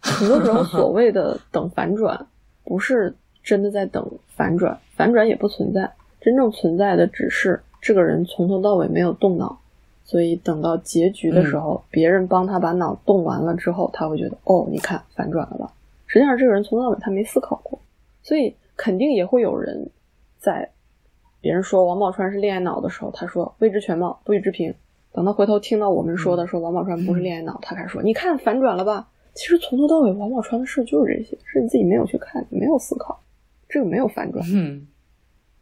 [0.00, 2.26] 很多时候所谓的等反转，
[2.64, 5.92] 不是真的在等反转，反转也不存在，
[6.22, 7.60] 真正存在的只是。
[7.82, 9.60] 这个人从头到尾没有动脑，
[10.04, 15.72] 所以等到结局的时候，别人帮他把脑动完了之后，他会觉得哦，你看反转了吧？
[16.06, 17.80] 实际上，这个人从头到尾他没思考过，
[18.22, 19.90] 所以肯定也会有人
[20.38, 20.70] 在
[21.40, 24.72] 别人说王宝钏是恋爱脑的时候，他说未知全貌，不予置评。
[25.12, 29.08] 等他回头听到我们说的说王宝钏不是恋爱脑，他开始说你看反转了吧？
[29.34, 33.20] 其实从头到尾王宝钏的事就是这些，是你自己没有去看，没有思考，
[33.68, 34.46] 这个没有反转。
[34.54, 34.86] 嗯，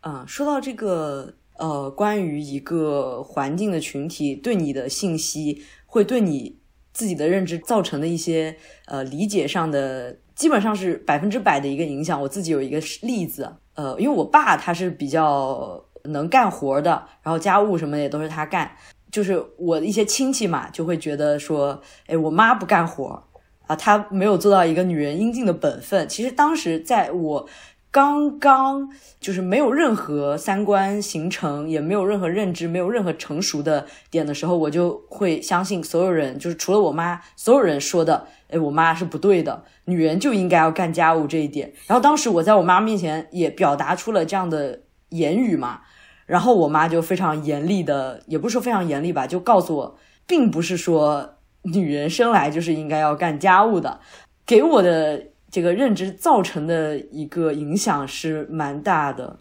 [0.00, 1.32] 啊，说到这个。
[1.60, 6.58] 呃，关于一个环境的群体对你的信息，会对你
[6.94, 8.56] 自己的认知造成的一些
[8.86, 12.18] 呃理解上的，基本上是百分之百的一个影响。
[12.22, 16.90] 我自己有一个例子，呃，因为我爸他是比较能干活的，
[17.22, 18.74] 然后家务什么也都是他干，
[19.12, 23.22] 就是我的一些亲戚嘛，就会觉得说，哎，我妈不干活
[23.66, 26.08] 啊，她没有做到一个女人应尽的本分。
[26.08, 27.46] 其实当时在我。
[27.92, 28.88] 刚刚
[29.18, 41.72] 就是没有任何三观形成，也没有任何认知，没有任何成熟的点的时候，我就会相信所有人，就是除了我妈，所有人说的，哎，我妈是不对的，女人就应该要干家务这一点。
[41.88, 45.80] 然后当时我在我妈面前也表达出了这样的言语嘛，
[46.26, 53.98] 然后我妈就非常严厉的，也不是说非常严厉吧，就告诉我，并不是说女人生来就是应该要干家务的，
[54.46, 55.29] 给我的。
[55.50, 59.40] 这个认知造成的一个影响是蛮大的。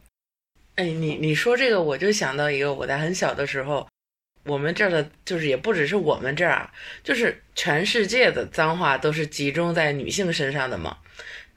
[0.75, 3.87] 哎，你你说这个，我就想到一个，我在很小的时候，
[4.45, 6.71] 我们这儿的，就是也不只是我们这儿啊，
[7.03, 10.97] 就是全世界的脏话都是集中在女性身上的嘛。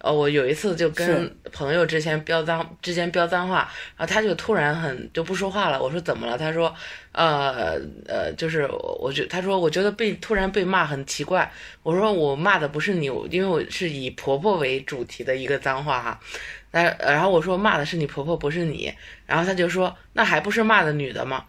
[0.02, 5.80] 呃，我有一次就跟朋友之前飙脏，之前飙脏话，然后他就突然很就不说话了。
[5.80, 6.36] 我说怎么了？
[6.36, 6.74] 他说，
[7.12, 7.78] 呃
[8.08, 11.48] 呃，就是我觉他说我觉得被突然被骂很奇怪。
[11.84, 16.20] 我说我骂的不是你，因为我是以婆婆为主题的一个脏话哈。
[16.72, 18.92] 那然后我说骂的是你婆婆，不是你。
[19.24, 21.44] 然后他就说那还不是骂的女的吗？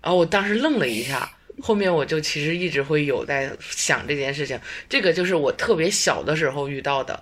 [0.00, 1.28] 然后我当时愣了一下，
[1.60, 4.56] 后面我就其实一直会有在想这件事情。
[4.88, 7.20] 这个就是我特别小的时候遇到的。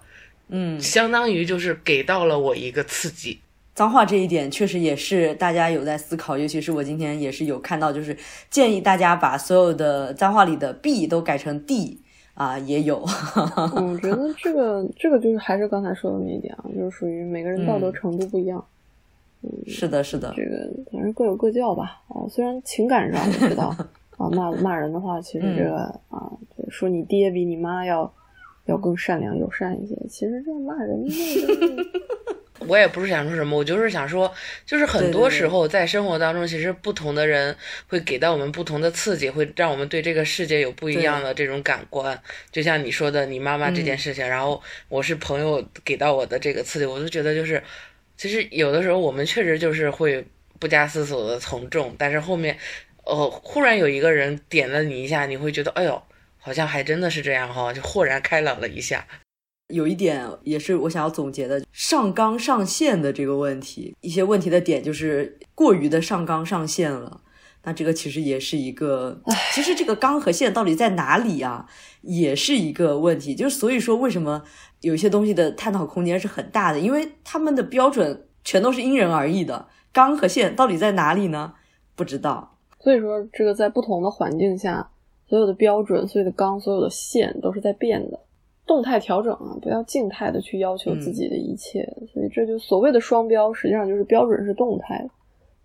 [0.54, 3.40] 嗯，相当于就是给到了我一个刺激。
[3.74, 8.14] 脏话这一点确实也是大家有在思考，尤其是我今天也是有看到，就是
[8.50, 11.98] 建议大家把所有的脏话里的 b 都改成 d
[12.34, 12.98] 啊，也有。
[13.74, 18.62] 我觉得这个这个就是还是刚才说的那一点啊，就是属于每个人道德程度不一样。
[19.40, 22.02] 嗯，是的，是的，这个反正各有各教吧。
[22.08, 23.74] 啊，虽然情感上我知道
[24.18, 26.30] 啊，骂骂人的话，其实这个啊，
[26.68, 28.12] 说你爹比你妈要。
[28.66, 29.94] 要更善良友善一些。
[30.08, 31.04] 其实这样骂人
[32.68, 34.32] 我也不是想说什么，我就是想说，
[34.64, 37.56] 就是很多时候在生活当中，其实不同的人
[37.88, 42.16] 会给到我们不同的刺激，会让我们对这个世界有不一样的这种感官。
[42.52, 47.60] 就像你说的，你妈妈这件事情，然后我是朋友给到我的这个刺激，我就觉得就是，
[48.16, 50.24] 其实有的时候我们确实就是会
[50.60, 52.56] 不加思索的从众，但是后面，
[53.04, 56.00] 呃，忽然有一个人点了你一下，你会觉得，哎呦。
[56.42, 59.06] 好像还真的是这样哈，就豁然开朗了一下。
[59.68, 67.22] 有一点也是我想要总结的，上纲上线的这个问题，一些问题的点就是过于的上纲上线了。
[67.62, 69.22] 那这个其实也是一个，
[69.54, 71.66] 其实这个纲和线到底在哪里啊，
[72.00, 73.36] 也是一个问题。
[73.36, 74.42] 就是所以说，为什么
[74.80, 76.80] 有一些东西的探讨空间是很大的？
[76.80, 79.68] 因为他们的标准全都是因人而异的。
[79.92, 81.54] 纲和线到底在哪里呢？
[81.94, 82.58] 不知道。
[82.80, 84.90] 所以说，这个在不同的环境下。
[85.32, 88.20] 所有的标准、所有的纲、所有的线都是在变的，
[88.66, 91.90] 动态调整啊，不要静态的去要求自己的一切。
[92.12, 95.08] 所以这就所谓的双标，实际上就是标准是动态的，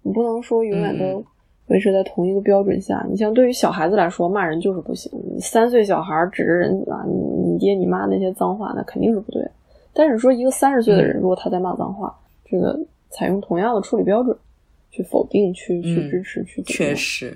[0.03, 1.21] 你不能说永远都
[1.65, 3.05] 维持在同一个标准下。
[3.09, 5.11] 你像对于小孩子来说，骂人就是不行。
[5.35, 9.45] 你三岁小孩指着人啊，你你爹你妈那些脏话，那肯定是不对。
[9.91, 14.33] 但是说一个三十岁的人，如果他在骂脏话，这个采用同样的处理标准，
[14.91, 17.35] 去否定、去去支持、去确实。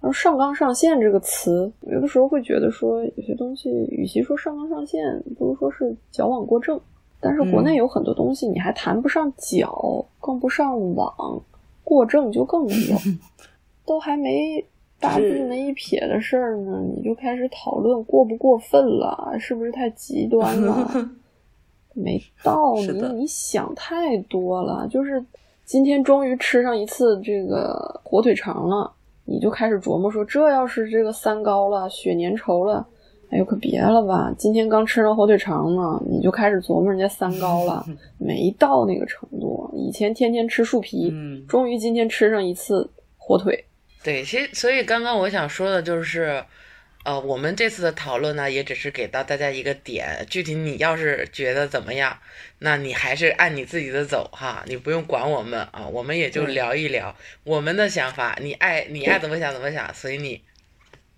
[0.00, 6.80] 而上纲上线这个词，有的时候会觉得说，有些东西与其说上纲上线，不如说是矫枉过正。
[7.20, 11.42] 但是国内有很多东西，你还谈不上矫，更不上枉，
[11.84, 12.96] 过正就更没有。
[13.84, 14.64] 都还没
[14.98, 21.10] 大字那一撇的事儿呢，你就开始讨论过不过分了，是不是太极端了？
[21.92, 24.88] 没道理，你想太多了。
[24.88, 25.22] 就是
[25.66, 28.90] 今天终于吃上一次这个火腿肠了。
[29.30, 32.84] 你就开始琢磨说，这要是这个三高了，血粘稠了，
[33.30, 34.34] 哎呦可别了吧！
[34.36, 37.86] 今天刚吃了火腿肠呢，你就开始琢磨人家三高了，
[38.18, 39.70] 没到那个程度。
[39.74, 41.14] 以前天天吃树皮，
[41.48, 43.64] 终于今天吃上一次火腿。
[44.02, 46.42] 对，其实所以刚刚我想说的就是。
[47.02, 50.26] 呃，我们这次的讨论呢，也只是给到大家一个点。
[50.28, 52.18] 具体你要是觉得怎么样，
[52.58, 55.88] 那你还是按你自己的走哈，你不用管我们啊。
[55.88, 60.42] 我们也就聊一聊我们的想法，你爱你爱怎么想怎么想，随你。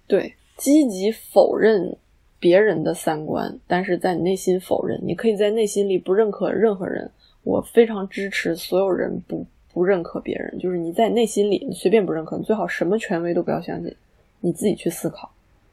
[0.06, 1.96] 对，积极否认
[2.38, 7.10] 别人的三观，但是在你内心否认，你可以在内心里不认可任何人。
[7.42, 13.92] 我非常支持所有人不不认可别人，就是你在内心里你随便不认可，你最好什么权威都不要相信，
[14.38, 15.31] 你自己去思考。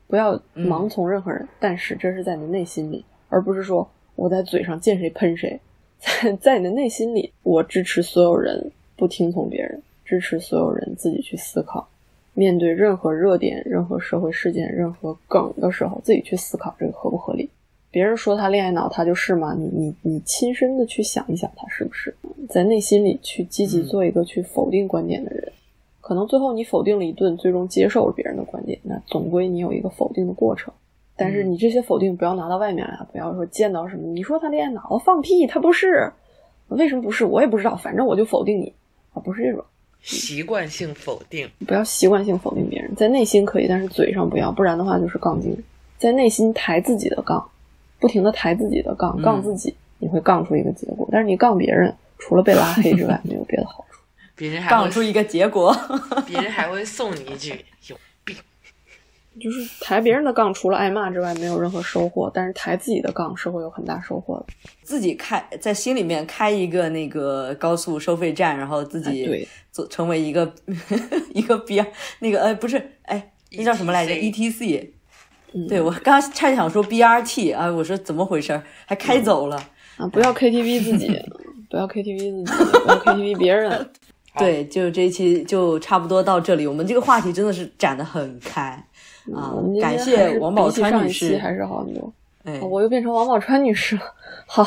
[0.09, 5.57] 不要盲从任何人，但是这是在你的内心里，而不是说我在嘴上见谁喷谁。
[6.01, 11.87] 在在你的内心里，我支持所有人不听从别人，支持所有人自己去思考。
[12.33, 17.47] 面对任何热点、任何社会事件、任何梗的时候，自己去思考这个合不合理。
[17.91, 19.53] 别人说他恋爱脑，他就是吗？
[19.55, 22.15] 你你你亲身的去想一想，他是不是
[22.49, 25.51] 在内心里去积极做一个去否定观点的人？
[26.09, 30.73] 可能最后你否定了一顿，最终接受了别人的观点，那总归你有一个否定的过程。
[31.15, 36.11] 但是你这些否定不要拿到外面来，不要说见到什么，你说他恋爱脑，放屁，他不是，
[36.69, 37.25] 为什么不是？
[37.25, 38.73] 我也不知道，反正我就否定你
[39.13, 39.63] 啊，不是这种。
[40.01, 45.55] 习惯性否定，不要习惯性否定别人，在内心可以，但是嘴上不要，不然的话就是杠精，
[45.99, 47.47] 在内心抬自己的杠，
[47.99, 53.88] 不停的抬自己的杠，杠自己，你会杠出一个结果，但是你杠别人，除了被拉黑之外， 没有别的好处。
[54.39, 55.75] 别人还会杠出一个结果。
[56.25, 57.53] 别人还会送你一句
[57.89, 58.35] 有病。
[59.39, 62.29] 就是抬别人的杠，除了挨骂之外，没有任何收获。
[62.33, 64.45] 但是抬自己的杠是会有很大收获的。
[64.81, 70.51] 自己开在心里面开一个那个高速收费站，然后自己哎对做成为一个
[71.33, 71.81] 一个 B
[72.19, 74.89] 那个呃不是哎那叫什么来着 ETC ETC，
[75.53, 79.55] 嗯对我刚刚差点想说 BRT 啊，我说怎么回事儿还开走了。
[79.97, 81.07] 啊，不要 KTV 自己，
[81.69, 83.89] 不要 KTV 自己，不要 KTV 别人。
[84.39, 86.65] 对，就这一期就差不多到这里。
[86.65, 88.83] 我们这个话题真的是展得很开
[89.35, 91.37] 啊感谢王宝比起钏女士。
[91.37, 92.11] 还是好很多。
[92.43, 94.01] 哎啊我又变成王宝钏女士了。
[94.47, 94.65] 好，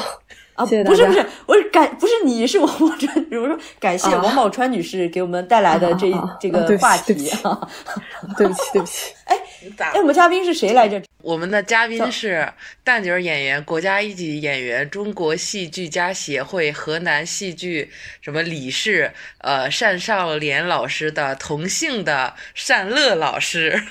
[0.55, 7.69] 啊，谢谢不是不是，我是感不是你是王宝钏女士，我说感谢啊王宝钏女士给我们带来的这、这个话题啊。
[8.37, 9.13] 对不起，对不起。
[9.65, 11.01] 你咋哎，我们嘉宾是谁来着？
[11.23, 17.91] 我们的嘉宾是蛋卷演员、国家一级演员、中国戏剧家协会河南戏剧
[18.21, 22.35] 什么理事，呃，单少莲老师的同姓的
[22.67, 23.83] 单乐老师。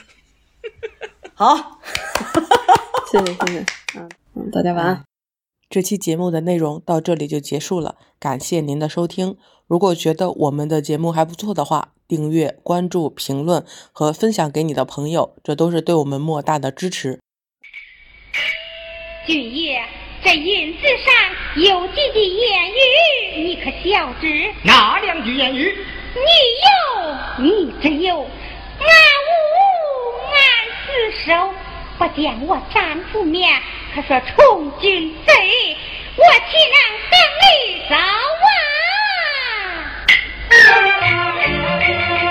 [1.33, 1.79] 好，
[3.11, 3.65] 谢谢谢谢。
[3.95, 5.10] 嗯嗯，大家晚安。
[5.71, 9.37] 这期节目的内容到这里就结束了，感谢您的收听。
[9.67, 17.21] 如果觉得我们的节目还不错的话，订阅、关注、评论和分享给你的朋友，这都是对我们莫大的支持。
[19.25, 19.81] 君爷，
[20.21, 24.51] 这银子上有几句言语，你可晓知？
[24.65, 25.73] 哪两句言语？
[26.13, 26.19] 你
[26.67, 28.27] 有，你只有，俺
[29.23, 29.39] 无，
[30.33, 30.41] 俺
[30.85, 31.70] 自首。
[32.01, 33.61] 不见我丈夫面，
[33.93, 35.77] 他说从军贼，
[36.15, 36.75] 我岂能
[37.11, 37.45] 跟你
[37.87, 37.93] 走
[42.25, 42.30] 啊！